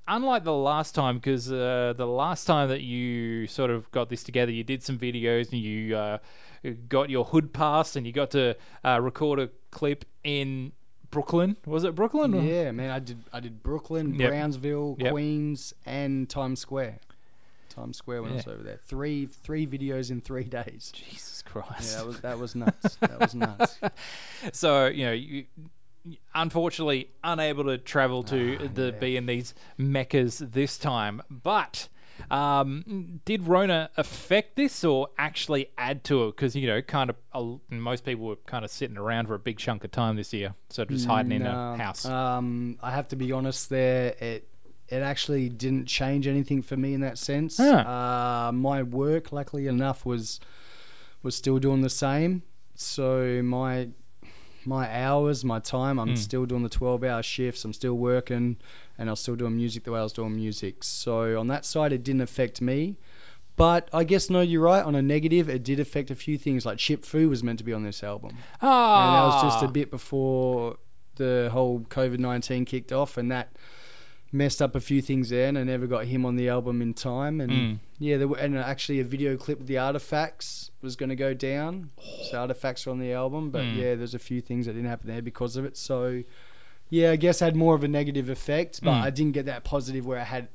Unlike 0.08 0.42
the 0.42 0.52
last 0.52 0.92
time, 0.96 1.18
because 1.18 1.52
uh, 1.52 1.94
the 1.96 2.06
last 2.06 2.44
time 2.44 2.68
that 2.70 2.80
you 2.80 3.46
sort 3.46 3.70
of 3.70 3.88
got 3.92 4.08
this 4.08 4.24
together, 4.24 4.50
you 4.50 4.64
did 4.64 4.82
some 4.82 4.98
videos 4.98 5.52
and 5.52 5.60
you 5.60 5.96
uh, 5.96 6.18
got 6.88 7.10
your 7.10 7.24
hood 7.26 7.52
pass 7.52 7.94
and 7.94 8.04
you 8.04 8.12
got 8.12 8.32
to 8.32 8.56
uh, 8.84 8.98
record 9.00 9.38
a 9.38 9.50
clip 9.70 10.04
in 10.24 10.72
Brooklyn. 11.12 11.58
Was 11.64 11.84
it 11.84 11.94
Brooklyn? 11.94 12.32
Yeah, 12.44 12.72
man, 12.72 12.90
I 12.90 12.98
did 12.98 13.18
I 13.32 13.38
did 13.38 13.62
Brooklyn, 13.62 14.14
Yep. 14.14 14.30
Brownsville, 14.30 14.96
Yep. 14.98 15.12
Queens, 15.12 15.74
and 15.86 16.28
Times 16.28 16.58
Square. 16.58 16.98
Times 17.70 17.96
Square 17.96 18.22
when 18.22 18.32
I 18.32 18.36
was 18.36 18.46
over 18.46 18.62
there. 18.62 18.78
Three 18.84 19.26
three 19.26 19.66
videos 19.66 20.10
in 20.10 20.20
three 20.20 20.44
days. 20.60 20.92
Jesus 20.94 21.42
Christ. 21.42 21.92
Yeah, 21.96 21.98
that 21.98 22.06
was 22.06 22.20
that 22.20 22.38
was 22.38 22.54
nuts. 22.54 22.96
that 22.96 23.18
was 23.20 23.34
nuts. 23.34 23.78
so 24.52 24.86
you 24.86 25.06
know, 25.06 25.12
you, 25.12 25.46
unfortunately, 26.34 27.10
unable 27.24 27.64
to 27.64 27.78
travel 27.78 28.22
to 28.24 28.58
Ah, 28.62 28.68
the 28.72 28.92
be 28.92 29.16
in 29.16 29.26
these 29.26 29.54
meccas 29.78 30.38
this 30.38 30.78
time. 30.78 31.22
But 31.30 31.88
um, 32.30 33.20
did 33.24 33.46
Rona 33.46 33.90
affect 33.96 34.56
this 34.56 34.84
or 34.84 35.08
actually 35.18 35.70
add 35.78 36.04
to 36.04 36.24
it? 36.28 36.36
Because 36.36 36.54
you 36.56 36.66
know, 36.66 36.82
kind 36.82 37.10
of 37.10 37.16
uh, 37.32 37.56
most 37.70 38.04
people 38.04 38.26
were 38.26 38.36
kind 38.46 38.64
of 38.64 38.70
sitting 38.70 38.96
around 38.96 39.26
for 39.26 39.34
a 39.34 39.38
big 39.38 39.58
chunk 39.58 39.84
of 39.84 39.90
time 39.90 40.16
this 40.16 40.32
year, 40.32 40.54
so 40.68 40.84
just 40.84 41.06
hiding 41.06 41.32
in 41.32 41.46
a 41.46 41.76
house. 41.76 42.04
Um, 42.04 42.78
I 42.82 42.90
have 42.90 43.08
to 43.08 43.16
be 43.16 43.32
honest. 43.32 43.70
There, 43.70 44.14
it 44.20 44.48
it 44.90 45.02
actually 45.02 45.48
didn't 45.48 45.86
change 45.86 46.26
anything 46.26 46.62
for 46.62 46.76
me 46.76 46.94
in 46.94 47.00
that 47.00 47.16
sense. 47.18 47.56
Huh. 47.58 47.84
Uh, 47.86 48.52
my 48.52 48.82
work, 48.82 49.32
luckily 49.32 49.66
enough, 49.66 50.04
was 50.04 50.40
was 51.22 51.34
still 51.36 51.58
doing 51.58 51.82
the 51.82 51.90
same. 51.90 52.42
So 52.74 53.40
my 53.42 53.88
my 54.64 54.90
hours, 54.94 55.42
my 55.44 55.58
time, 55.58 55.98
I'm 55.98 56.10
Mm. 56.14 56.18
still 56.18 56.44
doing 56.44 56.62
the 56.62 56.68
12 56.68 57.02
hour 57.04 57.22
shifts. 57.22 57.64
I'm 57.64 57.72
still 57.72 57.94
working, 57.94 58.56
and 58.98 59.08
I 59.08 59.12
was 59.12 59.20
still 59.20 59.36
doing 59.36 59.56
music 59.56 59.84
the 59.84 59.92
way 59.92 60.00
I 60.00 60.02
was 60.02 60.12
doing 60.12 60.34
music. 60.36 60.84
So 60.84 61.38
on 61.40 61.46
that 61.48 61.64
side, 61.64 61.92
it 61.92 62.02
didn't 62.04 62.20
affect 62.20 62.60
me. 62.60 62.96
But 63.56 63.88
I 63.92 64.04
guess 64.04 64.28
no, 64.30 64.40
you're 64.40 64.62
right. 64.62 64.82
On 64.84 64.94
a 64.94 65.02
negative, 65.02 65.48
it 65.48 65.62
did 65.62 65.80
affect 65.80 66.10
a 66.10 66.14
few 66.14 66.36
things. 66.38 66.64
Like 66.66 66.78
Chip 66.78 67.04
Fu 67.04 67.28
was 67.28 67.42
meant 67.42 67.58
to 67.58 67.64
be 67.64 67.72
on 67.72 67.82
this 67.84 68.02
album, 68.02 68.30
and 68.30 69.14
that 69.14 69.24
was 69.24 69.42
just 69.42 69.62
a 69.62 69.66
Ah. 69.66 69.70
bit 69.70 69.90
before 69.90 70.76
the 71.16 71.48
whole 71.52 71.80
COVID 71.80 72.18
nineteen 72.18 72.64
kicked 72.64 72.92
off, 72.92 73.16
and 73.18 73.30
that 73.30 73.52
messed 74.32 74.62
up 74.62 74.74
a 74.76 74.80
few 74.80 75.02
things 75.02 75.30
there, 75.30 75.48
and 75.48 75.58
I 75.58 75.64
never 75.64 75.86
got 75.86 76.04
him 76.06 76.24
on 76.24 76.36
the 76.36 76.48
album 76.48 76.80
in 76.80 76.94
time. 76.94 77.40
And 77.40 77.50
Mm. 77.52 77.78
yeah, 77.98 78.16
there 78.16 78.28
were, 78.28 78.38
and 78.38 78.56
actually 78.56 79.00
a 79.00 79.04
video 79.04 79.36
clip 79.36 79.58
with 79.58 79.66
the 79.66 79.78
artifacts 79.78 80.70
was 80.82 80.94
going 80.96 81.08
to 81.08 81.16
go 81.16 81.34
down. 81.34 81.90
So 82.30 82.38
artifacts 82.40 82.86
are 82.86 82.90
on 82.90 83.00
the 83.00 83.12
album, 83.12 83.50
but 83.50 83.62
Mm. 83.64 83.76
yeah, 83.76 83.94
there's 83.96 84.14
a 84.14 84.18
few 84.20 84.40
things 84.40 84.66
that 84.66 84.72
didn't 84.74 84.88
happen 84.88 85.08
there 85.08 85.22
because 85.22 85.56
of 85.56 85.64
it. 85.64 85.76
So 85.76 86.22
yeah, 86.88 87.10
I 87.12 87.16
guess 87.16 87.40
I 87.42 87.46
had 87.46 87.56
more 87.56 87.74
of 87.74 87.82
a 87.84 87.88
negative 87.88 88.28
effect, 88.28 88.80
but 88.82 88.92
Mm. 88.92 89.02
I 89.02 89.10
didn't 89.10 89.32
get 89.32 89.46
that 89.46 89.64
positive 89.64 90.06
where 90.06 90.20
I 90.20 90.24
had 90.24 90.48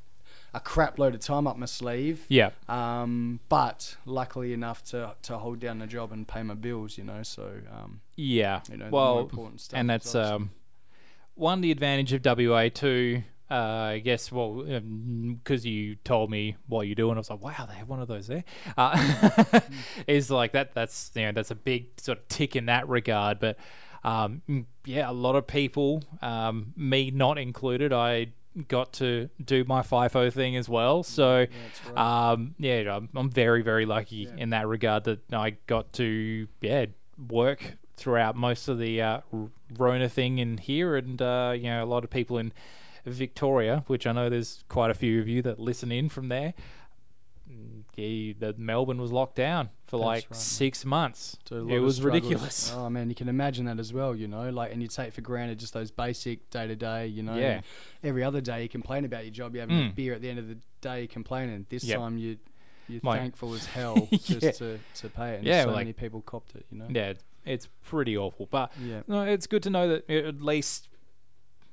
a 0.53 0.59
crap 0.61 0.97
load 0.97 1.13
of 1.13 1.19
time 1.19 1.45
up 1.47 1.57
my 1.57 1.65
sleeve. 1.65 2.25
Yeah. 2.29 2.51
Um, 2.69 3.41
but 3.49 3.97
luckily 4.05 4.53
enough 4.53 4.83
to 4.85 5.15
to 5.23 5.38
hold 5.38 5.59
down 5.59 5.79
the 5.79 5.88
job 5.88 6.13
and 6.13 6.25
pay 6.25 6.43
my 6.43 6.53
bills, 6.53 6.97
you 6.97 7.03
know. 7.03 7.23
So 7.23 7.59
um, 7.69 7.99
Yeah. 8.15 8.61
you 8.71 8.77
know, 8.77 8.88
well, 8.89 9.19
important 9.19 9.59
stuff 9.59 9.77
and 9.77 9.89
that's 9.89 10.15
um, 10.15 10.51
one 11.35 11.59
the 11.59 11.71
advantage 11.71 12.13
of 12.13 12.21
WA 12.21 12.69
two. 12.69 13.23
Uh, 13.49 13.53
I 13.93 13.99
guess 13.99 14.31
well 14.31 14.63
because 14.63 15.67
you 15.67 15.97
told 16.03 16.31
me 16.31 16.55
what 16.67 16.88
you're 16.88 16.95
doing, 16.95 17.15
I 17.15 17.19
was 17.19 17.29
like, 17.29 17.43
wow, 17.43 17.67
they 17.69 17.75
have 17.75 17.88
one 17.88 18.01
of 18.01 18.08
those 18.08 18.25
there. 18.25 18.43
Uh, 18.75 19.60
is 20.08 20.31
like 20.31 20.53
that. 20.53 20.73
That's 20.73 21.12
you 21.13 21.23
know 21.23 21.31
that's 21.31 21.51
a 21.51 21.55
big 21.55 21.99
sort 21.99 22.17
of 22.17 22.27
tick 22.27 22.55
in 22.55 22.65
that 22.65 22.89
regard. 22.89 23.39
But 23.39 23.58
um, 24.03 24.41
mm, 24.49 24.65
yeah, 24.86 25.10
a 25.10 25.13
lot 25.13 25.36
of 25.36 25.45
people, 25.45 26.03
um, 26.23 26.73
me 26.75 27.12
not 27.12 27.38
included, 27.38 27.93
I 27.93 28.27
got 28.67 28.93
to 28.93 29.29
do 29.43 29.63
my 29.65 29.81
FIFO 29.81 30.31
thing 30.31 30.55
as 30.55 30.69
well. 30.69 31.03
So 31.03 31.45
um, 31.95 32.55
yeah, 32.58 32.95
I'm, 32.95 33.10
I'm 33.15 33.29
very 33.29 33.62
very 33.62 33.86
lucky 33.86 34.27
in 34.38 34.49
that 34.51 34.67
regard 34.67 35.03
that 35.03 35.19
I 35.31 35.51
got 35.67 35.93
to 35.93 36.47
yeah 36.62 36.86
work 37.29 37.77
throughout 37.97 38.36
most 38.36 38.67
of 38.67 38.77
the 38.79 39.01
uh, 39.01 39.19
Rona 39.77 40.10
thing 40.10 40.39
in 40.39 40.58
here, 40.58 40.95
and 40.95 41.21
uh, 41.21 41.53
you 41.55 41.63
know 41.63 41.84
a 41.84 41.86
lot 41.86 42.03
of 42.03 42.10
people 42.10 42.38
in 42.38 42.53
Victoria, 43.11 43.83
which 43.87 44.05
I 44.07 44.11
know 44.11 44.29
there's 44.29 44.63
quite 44.69 44.91
a 44.91 44.93
few 44.95 45.21
of 45.21 45.27
you 45.27 45.41
that 45.43 45.59
listen 45.59 45.91
in 45.91 46.09
from 46.09 46.29
there. 46.29 46.53
Mm, 47.49 47.83
Yeah, 47.95 48.33
the 48.39 48.55
Melbourne 48.57 48.99
was 48.99 49.11
locked 49.11 49.35
down 49.35 49.69
for 49.85 49.97
That's 49.97 50.05
like 50.05 50.15
right, 50.23 50.31
man. 50.31 50.39
six 50.39 50.83
months. 50.85 51.37
A 51.51 51.55
lot 51.55 51.71
It 51.71 51.79
was 51.79 52.01
ridiculous. 52.01 52.71
Oh 52.75 52.89
man, 52.89 53.09
you 53.09 53.15
can 53.15 53.29
imagine 53.29 53.65
that 53.65 53.79
as 53.79 53.93
well. 53.93 54.15
You 54.15 54.27
know, 54.27 54.49
like, 54.49 54.71
and 54.73 54.81
you 54.81 54.87
take 54.87 55.13
for 55.13 55.21
granted 55.21 55.59
just 55.59 55.73
those 55.73 55.91
basic 55.91 56.49
day 56.49 56.65
to 56.67 56.75
day. 56.75 57.05
You 57.07 57.21
know, 57.23 57.35
Yeah. 57.35 57.61
Every 58.03 58.23
other 58.23 58.41
day 58.41 58.63
you 58.63 58.69
complain 58.69 59.05
about 59.05 59.23
your 59.25 59.31
job, 59.31 59.53
you're 59.53 59.61
having 59.61 59.77
a 59.79 59.89
Mm. 59.91 59.95
beer 59.95 60.13
at 60.13 60.21
the 60.21 60.29
end 60.29 60.39
of 60.39 60.47
the 60.47 60.57
day, 60.81 61.05
complaining. 61.07 61.65
This 61.69 61.83
Yep. 61.83 61.99
time 61.99 62.17
you 62.17 62.37
you're 62.87 63.01
thankful 63.01 63.53
as 63.55 63.65
hell 63.77 64.07
just 64.11 64.43
Yeah. 64.43 64.51
to, 64.51 64.79
to 64.95 65.09
pay 65.09 65.33
it. 65.33 65.37
And 65.39 65.47
Yeah, 65.47 65.63
so 65.63 65.69
like- 65.69 65.77
many 65.77 65.93
people 65.93 66.21
copped 66.21 66.55
it. 66.55 66.65
You 66.71 66.77
know. 66.79 66.87
Yeah, 66.89 67.09
it's, 67.09 67.23
it's 67.43 67.67
pretty 67.83 68.15
awful. 68.15 68.47
But 68.49 68.71
Yeah. 68.79 69.01
no, 69.07 69.23
it's 69.23 69.47
good 69.47 69.63
to 69.63 69.69
know 69.71 69.87
that 69.89 70.07
at 70.09 70.39
least, 70.41 70.87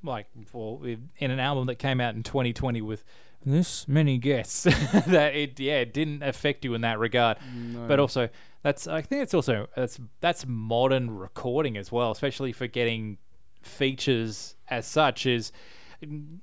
like, 0.02 0.26
well, 0.52 0.82
in 0.84 1.30
an 1.30 1.40
album 1.40 1.66
that 1.66 1.76
came 1.76 2.00
out 2.00 2.14
in 2.14 2.22
2020 2.22 2.80
with 2.82 3.04
this 3.44 3.88
many 3.88 4.18
guests, 4.18 4.62
that 5.06 5.34
it 5.34 5.58
yeah 5.58 5.80
it 5.80 5.92
didn't 5.92 6.22
affect 6.22 6.64
you 6.64 6.74
in 6.74 6.80
that 6.82 6.98
regard. 6.98 7.38
No. 7.54 7.86
But 7.86 7.98
also, 7.98 8.28
that's 8.62 8.86
I 8.86 9.02
think 9.02 9.22
it's 9.22 9.34
also 9.34 9.68
that's 9.74 9.98
that's 10.20 10.46
modern 10.46 11.10
recording 11.10 11.76
as 11.76 11.90
well, 11.90 12.10
especially 12.10 12.52
for 12.52 12.66
getting 12.66 13.18
features 13.62 14.56
as 14.68 14.86
such 14.86 15.26
is. 15.26 15.52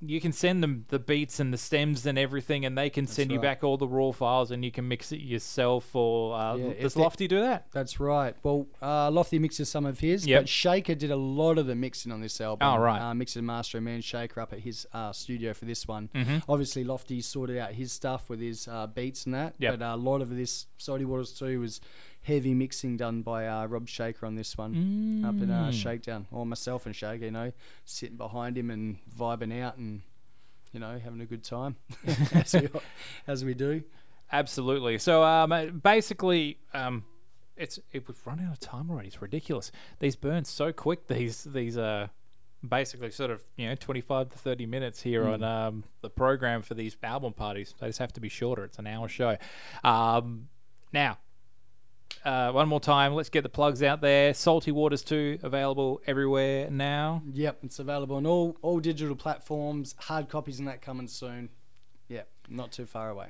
You 0.02 0.22
can 0.22 0.32
send 0.32 0.64
them 0.64 0.86
the 0.88 1.00
beats 1.00 1.40
and 1.40 1.54
the 1.54 1.58
stems 1.58 2.06
and 2.06 2.18
everything, 2.18 2.66
and 2.66 2.78
they 2.78 2.90
can 2.90 3.06
send 3.08 3.32
you 3.32 3.40
back 3.40 3.64
all 3.64 3.78
the 3.78 3.88
raw 3.88 4.12
files, 4.12 4.52
and 4.52 4.64
you 4.64 4.72
can 4.72 4.88
mix 4.88 5.12
it 5.12 5.20
yourself. 5.20 5.96
Or 5.96 6.36
uh, 6.36 6.56
Yeah, 6.56 6.74
does 6.82 6.96
Lofty 6.96 7.28
do 7.28 7.40
that? 7.42 7.66
That's 7.72 8.00
right. 8.00 8.36
Well, 8.44 8.68
uh, 8.82 9.12
Lofty 9.12 9.40
mixes 9.40 9.70
some 9.70 9.86
of 9.86 10.00
his, 10.00 10.26
Yep. 10.26 10.42
but 10.44 10.50
Shaker 10.50 10.96
did 10.96 11.12
a 11.12 11.16
lot 11.16 11.58
of 11.58 11.68
the 11.68 11.76
mixing 11.76 12.12
on 12.12 12.22
this 12.22 12.40
album. 12.40 12.68
Oh, 12.68 12.78
right. 12.78 13.02
Uh, 13.02 13.14
mixing 13.14 13.46
master 13.46 13.78
and 13.78 13.86
man 13.86 14.02
Shaker 14.02 14.40
up 14.42 14.54
at 14.54 14.60
his 14.60 14.88
uh, 14.94 15.12
studio 15.12 15.54
for 15.54 15.66
this 15.66 15.88
one. 15.88 16.10
Mhm. 16.16 16.44
Obviously, 16.48 16.84
Lofty 16.84 17.22
sorted 17.22 17.58
out 17.58 17.74
his 17.74 17.92
stuff 17.92 18.30
with 18.30 18.40
his 18.40 18.68
uh, 18.68 18.88
beats 18.88 19.26
and 19.26 19.36
that. 19.36 19.56
Yep. 19.60 19.80
But 19.80 19.86
uh, 19.86 19.96
a 19.96 19.98
lot 19.98 20.22
of 20.22 20.30
this 20.36 20.68
Salty 20.78 21.06
Waters 21.06 21.32
too 21.34 21.60
was 21.60 21.82
heavy 22.22 22.54
mixing 22.54 22.98
done 22.98 23.22
by 23.22 23.48
uh, 23.48 23.66
Rob 23.66 23.88
Shaker 23.88 24.26
on 24.26 24.36
this 24.36 24.58
one 24.58 25.24
up 25.26 25.36
in 25.42 25.50
uh, 25.50 25.70
Mm. 25.70 25.74
Shakedown. 25.74 26.28
Or 26.32 26.46
myself 26.46 26.86
and 26.86 26.96
Shaker, 26.96 27.26
you 27.26 27.32
know, 27.32 27.52
sitting 27.86 28.18
behind 28.18 28.58
him 28.58 28.70
and 28.70 28.98
vibing 29.18 29.62
out 29.62 29.78
and, 29.78 30.02
you 30.74 30.80
know, 30.80 31.00
having 31.00 31.22
a 31.22 31.26
good 31.26 31.44
time 31.44 31.76
as, 32.34 32.54
we, 32.54 32.68
as 33.28 33.46
we 33.46 33.54
do. 33.54 33.84
Absolutely. 34.32 34.98
So 35.00 35.24
um, 35.24 35.82
basically, 35.84 36.60
um, 36.74 37.04
it's 37.58 37.80
it, 37.92 38.08
we've 38.08 38.26
run 38.28 38.40
out 38.40 38.52
of 38.54 38.60
time 38.60 38.92
already. 38.92 39.08
It's 39.08 39.22
ridiculous. 39.22 39.72
These 40.00 40.16
burn 40.16 40.46
so 40.46 40.72
quick. 40.72 41.08
These 41.08 41.46
these 41.46 41.78
uh, 41.78 42.08
basically 42.68 43.10
sort 43.12 43.32
of 43.32 43.42
you 43.58 43.68
know 43.68 43.76
twenty 43.76 44.02
five 44.02 44.30
to 44.30 44.38
thirty 44.38 44.66
minutes 44.66 45.02
here 45.02 45.24
Mm. 45.24 45.34
on 45.34 45.44
um, 45.44 45.84
the 46.02 46.10
program 46.10 46.62
for 46.62 46.74
these 46.76 46.96
album 47.02 47.34
parties. 47.34 47.74
They 47.80 47.88
just 47.88 48.00
have 48.00 48.14
to 48.14 48.22
be 48.22 48.30
shorter. 48.30 48.64
It's 48.66 48.78
an 48.78 48.88
hour 48.88 49.08
show. 49.08 49.38
Um, 49.84 50.50
now. 50.94 51.18
Uh, 52.26 52.52
one 52.52 52.68
more 52.68 52.80
time, 52.80 53.14
let's 53.14 53.30
get 53.30 53.44
the 53.44 53.50
plugs 53.50 53.82
out 53.82 54.02
there. 54.02 54.34
Salty 54.34 54.72
Waters 54.72 55.04
2 55.04 55.40
available 55.44 56.02
everywhere 56.06 56.70
now. 56.70 57.22
Yep, 57.34 57.60
it's 57.64 57.80
available 57.80 58.18
on 58.18 58.26
all 58.26 58.58
all 58.62 58.80
digital 58.80 59.16
platforms. 59.16 59.96
Hard 60.00 60.28
copies 60.30 60.60
and 60.60 60.68
that 60.68 60.82
coming 60.82 61.08
soon. 61.08 61.50
Yep, 62.10 62.28
not 62.50 62.72
too 62.72 62.86
far 62.86 63.10
away. 63.10 63.28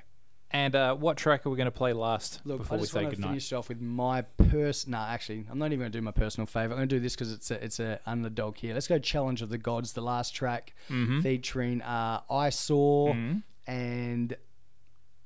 And 0.51 0.75
uh, 0.75 0.95
what 0.95 1.15
track 1.17 1.45
are 1.45 1.51
we 1.51 1.57
going 1.57 1.65
to 1.67 1.71
play 1.71 1.93
last 1.93 2.41
Look, 2.43 2.57
before 2.59 2.77
I 2.77 2.79
we 2.79 2.81
just 2.81 2.93
say 2.93 3.01
want 3.03 3.11
to 3.11 3.15
goodnight? 3.17 3.29
finish 3.29 3.53
off 3.53 3.69
with 3.69 3.79
my 3.79 4.23
pers. 4.23 4.87
Nah, 4.87 5.07
actually, 5.07 5.45
I'm 5.51 5.59
not 5.59 5.67
even 5.67 5.77
going 5.79 5.91
to 5.91 5.97
do 5.97 6.01
my 6.01 6.09
personal 6.09 6.47
favorite. 6.47 6.71
I'm 6.73 6.79
going 6.79 6.89
to 6.89 6.95
do 6.95 6.99
this 6.99 7.13
because 7.13 7.31
it's 7.31 7.51
a 7.51 7.63
it's 7.63 7.79
a 7.79 7.99
underdog 8.07 8.57
here. 8.57 8.73
Let's 8.73 8.87
go 8.87 8.97
Challenge 8.97 9.43
of 9.43 9.49
the 9.49 9.59
Gods, 9.59 9.93
the 9.93 10.01
last 10.01 10.31
track 10.33 10.73
Mhm. 10.89 11.21
featuring 11.21 11.83
uh, 11.83 12.21
I 12.31 12.49
Saw 12.49 13.13
Mhm. 13.13 13.43
and 13.67 14.35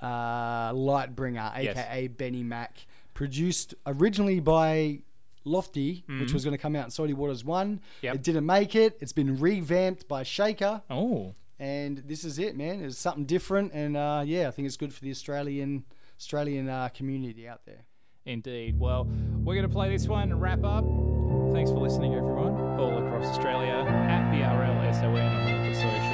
uh, 0.01 0.73
Lightbringer, 0.73 1.63
Yes. 1.63 1.77
aka 1.77 2.07
Benny 2.09 2.43
Mac, 2.43 2.85
produced 3.13 3.73
originally 3.85 4.39
by 4.39 4.99
Lofty, 5.45 6.03
which 6.07 6.29
Mhm. 6.29 6.33
was 6.33 6.43
going 6.45 6.53
to 6.53 6.57
come 6.61 6.75
out 6.75 6.85
in 6.85 6.91
Salty 6.91 7.13
Waters 7.13 7.43
One. 7.43 7.81
Yep. 8.01 8.15
It 8.15 8.23
didn't 8.23 8.45
make 8.45 8.75
it. 8.75 8.97
It's 9.01 9.11
been 9.13 9.37
revamped 9.37 10.07
by 10.07 10.23
Shaker. 10.23 10.81
Oh. 10.89 11.35
And 11.59 11.99
this 12.07 12.23
is 12.23 12.39
it, 12.39 12.55
man. 12.57 12.81
It's 12.83 12.97
something 12.97 13.25
different, 13.25 13.73
and 13.73 13.95
uh, 13.95 14.23
yeah, 14.25 14.47
I 14.47 14.51
think 14.51 14.65
it's 14.65 14.77
good 14.77 14.93
for 14.93 15.01
the 15.01 15.11
Australian 15.11 15.83
Australian 16.19 16.69
uh, 16.69 16.89
community 16.89 17.47
out 17.47 17.65
there. 17.65 17.85
Indeed. 18.25 18.79
Well, 18.79 19.05
we're 19.43 19.55
going 19.55 19.67
to 19.67 19.73
play 19.73 19.89
this 19.89 20.07
one 20.07 20.31
and 20.31 20.41
wrap 20.41 20.63
up. 20.63 20.85
Thanks 21.51 21.71
for 21.71 21.79
listening, 21.79 22.13
everyone, 22.15 22.55
all 22.79 22.97
across 23.05 23.25
Australia 23.25 23.73
at 24.07 24.31
BRLSON 24.31 25.03
on 25.13 25.69
the 25.69 25.73
socials. 25.75 26.12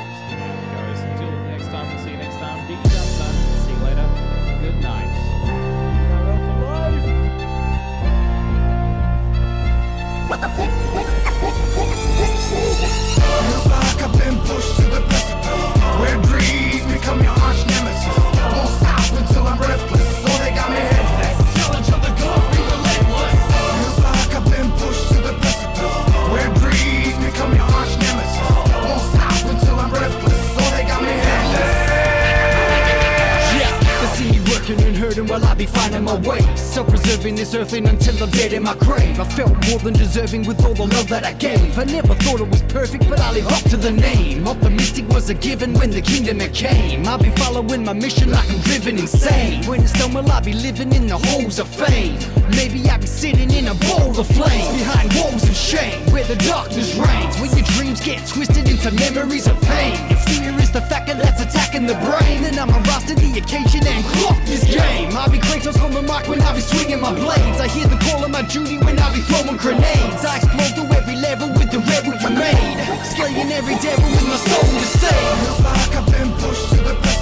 This 37.49 37.55
earthling 37.55 37.87
until 38.21 38.27
I'm 38.27 38.31
dead 38.31 38.53
in 38.53 38.63
my 38.63 38.75
grave. 38.75 39.19
I 39.19 39.23
felt 39.23 39.53
more 39.69 39.79
than 39.79 39.93
deserving 39.93 40.45
with 40.45 40.63
all 40.65 40.73
the 40.73 40.85
love 40.95 41.07
that 41.09 41.25
I 41.25 41.33
gave. 41.33 41.77
I 41.77 41.83
never 41.85 42.13
thought 42.15 42.39
it 42.39 42.49
was 42.49 42.61
perfect, 42.63 43.07
but 43.09 43.19
I 43.19 43.31
live 43.31 43.47
up 43.47 43.63
to 43.69 43.77
the 43.77 43.91
name. 43.91 44.47
Optimistic 44.47 45.07
was 45.09 45.29
a 45.29 45.33
given 45.33 45.73
when 45.73 45.91
the 45.91 46.01
kingdom 46.01 46.41
it 46.41 46.53
came. 46.53 47.07
I'll 47.07 47.17
be 47.17 47.31
following 47.31 47.83
my 47.83 47.93
mission 47.93 48.31
like 48.31 48.49
I'm 48.49 48.59
driven 48.61 48.97
insane. 48.97 49.65
When 49.65 49.81
it's 49.81 49.93
done, 49.93 50.13
will 50.13 50.29
I'll 50.31 50.43
be 50.43 50.53
living 50.53 50.91
in 50.93 51.07
the 51.07 51.17
halls 51.17 51.59
of 51.59 51.67
fame? 51.67 52.19
Maybe 52.51 52.89
I'll 52.89 52.99
be 52.99 53.07
sitting 53.07 53.51
in 53.51 53.67
a 53.67 53.75
bowl 53.75 54.19
of 54.19 54.27
flames 54.27 54.67
behind 54.77 55.13
walls 55.13 55.43
of 55.47 55.55
shame, 55.55 55.99
where 56.11 56.25
the 56.25 56.35
darkness 56.35 56.95
reigns. 56.95 57.39
Where 57.39 57.51
your 57.55 57.65
dreams 57.77 58.01
get 58.01 58.27
twisted 58.27 58.67
into 58.67 58.91
memories 58.91 59.47
of 59.47 59.59
pain. 59.61 59.95
If 60.09 60.19
fear 60.23 60.53
is 60.59 60.71
the 60.71 60.81
factor 60.81 61.13
that's 61.13 61.41
attacking 61.41 61.85
the 61.85 61.95
brain, 62.05 62.41
then 62.43 62.57
I'ma 62.59 62.77
rise 62.89 63.05
to 63.05 63.15
the 63.15 63.39
occasion 63.39 63.85
and 63.87 64.03
clock 64.17 64.37
this 64.45 64.63
game. 64.63 65.15
I'll 65.15 65.29
be 65.29 65.39
Kratos 65.39 65.81
on 65.81 65.91
the 65.91 66.01
mic 66.01 66.27
when 66.27 66.41
I 66.41 66.53
be 66.53 66.61
swinging 66.61 67.01
my 67.01 67.13
blades. 67.13 67.59
I 67.59 67.67
hear 67.67 67.87
the 67.87 67.97
my 68.41 68.47
duty 68.47 68.77
when 68.77 68.97
I 68.97 69.13
be 69.13 69.19
throwing 69.21 69.57
grenades. 69.57 70.23
I 70.23 70.37
explode 70.37 70.73
through 70.75 70.95
every 70.95 71.15
level 71.15 71.49
with 71.49 71.71
the 71.71 71.79
rebel 71.79 72.13
you 72.23 72.29
made. 72.29 72.79
Slaying 73.03 73.51
every 73.51 73.75
devil 73.75 74.09
with 74.09 74.27
my 74.27 74.37
soul 74.37 74.79
to 74.79 74.87
save. 75.01 75.37
Feels 75.43 75.63
like 75.63 75.95
I've 75.95 76.05
been 76.05 76.31
pushed 76.39 76.69
to 76.69 76.77
the 76.77 77.18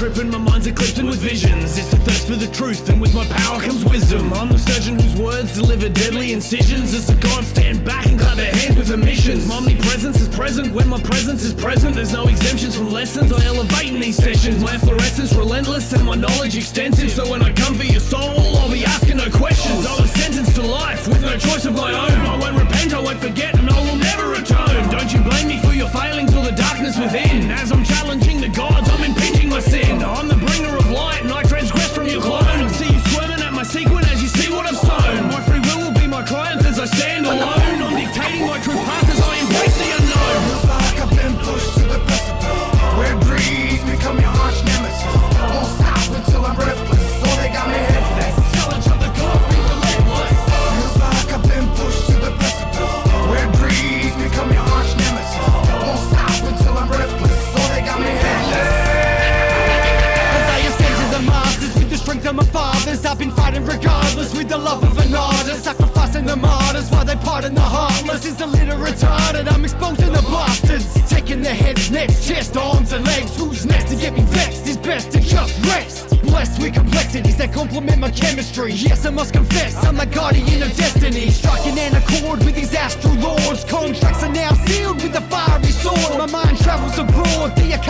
tripping, 0.00 0.30
my 0.30 0.38
mind's 0.38 0.66
eclipsing 0.66 1.04
with 1.04 1.18
visions. 1.18 1.76
It's 1.76 1.90
the 1.90 1.98
thirst 1.98 2.26
for 2.26 2.34
the 2.34 2.46
truth, 2.46 2.88
and 2.88 3.02
with 3.02 3.14
my 3.14 3.26
power 3.26 3.60
comes 3.60 3.84
wisdom. 3.84 4.32
I'm 4.32 4.48
the 4.48 4.58
surgeon 4.58 4.98
whose 4.98 5.14
words 5.20 5.54
deliver 5.54 5.90
deadly 5.90 6.32
incisions. 6.32 6.94
As 6.94 7.06
the 7.06 7.16
gods 7.16 7.48
stand 7.48 7.84
back 7.84 8.06
and 8.06 8.18
clap 8.18 8.36
their 8.36 8.50
hands 8.50 8.78
with 8.78 8.90
omissions. 8.90 9.46
My 9.46 9.56
omnipresence 9.56 10.18
is 10.18 10.28
present 10.34 10.72
when 10.72 10.88
my 10.88 10.98
presence 11.02 11.44
is 11.44 11.52
present. 11.52 11.96
There's 11.96 12.14
no 12.14 12.28
exemptions 12.28 12.74
from 12.74 12.90
lessons 12.90 13.30
I 13.30 13.44
elevate 13.44 13.92
in 13.92 14.00
these 14.00 14.16
sessions. 14.16 14.64
My 14.64 14.78
fluorescence 14.78 15.34
relentless 15.34 15.92
and 15.92 16.06
my 16.06 16.14
knowledge 16.14 16.56
extensive. 16.56 17.10
So 17.10 17.30
when 17.30 17.42
I 17.42 17.52
come 17.52 17.74
for 17.74 17.84
your 17.84 18.00
soul, 18.00 18.56
I'll 18.56 18.72
be 18.72 18.86
asking 18.86 19.18
no 19.18 19.28
questions. 19.28 19.84
I 19.84 20.00
was 20.00 20.10
sentenced 20.12 20.56
to 20.56 20.62
life 20.62 21.08
with 21.08 21.20
no 21.20 21.36
choice 21.36 21.66
of 21.66 21.74
my 21.74 21.92
own. 21.92 22.18
I 22.24 22.38
won't 22.38 22.58
repent, 22.58 22.94
I 22.94 23.00
won't 23.00 23.20
forget, 23.20 23.52
and 23.58 23.68
I 23.68 23.78
will 23.84 23.96
never 23.96 24.32
atone. 24.32 24.88
Don't 24.88 25.12
you 25.12 25.20
blame 25.20 25.48
me 25.48 25.60
for 25.60 25.74
your 25.74 25.90
failings 25.90 26.34
or 26.34 26.42
the 26.42 26.56
darkness 26.56 26.98
within. 26.98 27.50
As 27.50 27.70
I'm 27.70 27.84
challenging 27.84 28.40
the 28.40 28.48
gods, 28.48 28.88
I'm 28.88 28.99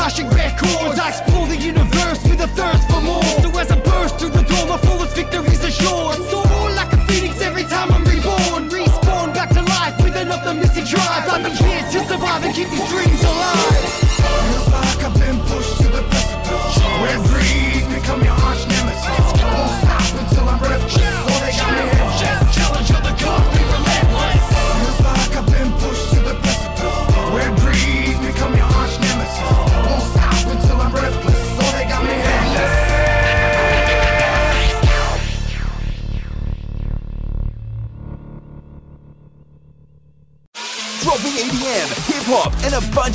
Crashing 0.01 0.31
records. 0.31 0.99
I 0.99 1.09
explore 1.11 1.47
the 1.47 1.59
universe 1.59 1.90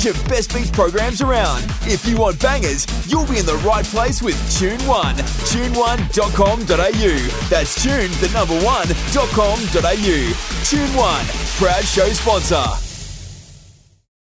of 0.06 0.16
best 0.28 0.54
beats 0.54 0.70
programs 0.70 1.20
around. 1.20 1.64
If 1.82 2.06
you 2.06 2.16
want 2.16 2.40
bangers, 2.40 2.86
you'll 3.06 3.26
be 3.26 3.38
in 3.38 3.46
the 3.46 3.56
right 3.66 3.84
place 3.84 4.22
with 4.22 4.38
Tune 4.58 4.80
One. 4.86 5.16
TuneOne.com.au. 5.16 7.48
That's 7.48 7.82
tune 7.82 8.12
the 8.20 8.30
number 8.32 8.54
one.com.au. 8.64 10.34
Tune 10.64 10.94
One, 10.96 11.26
proud 11.58 11.84
show 11.84 12.08
sponsor. 12.10 12.85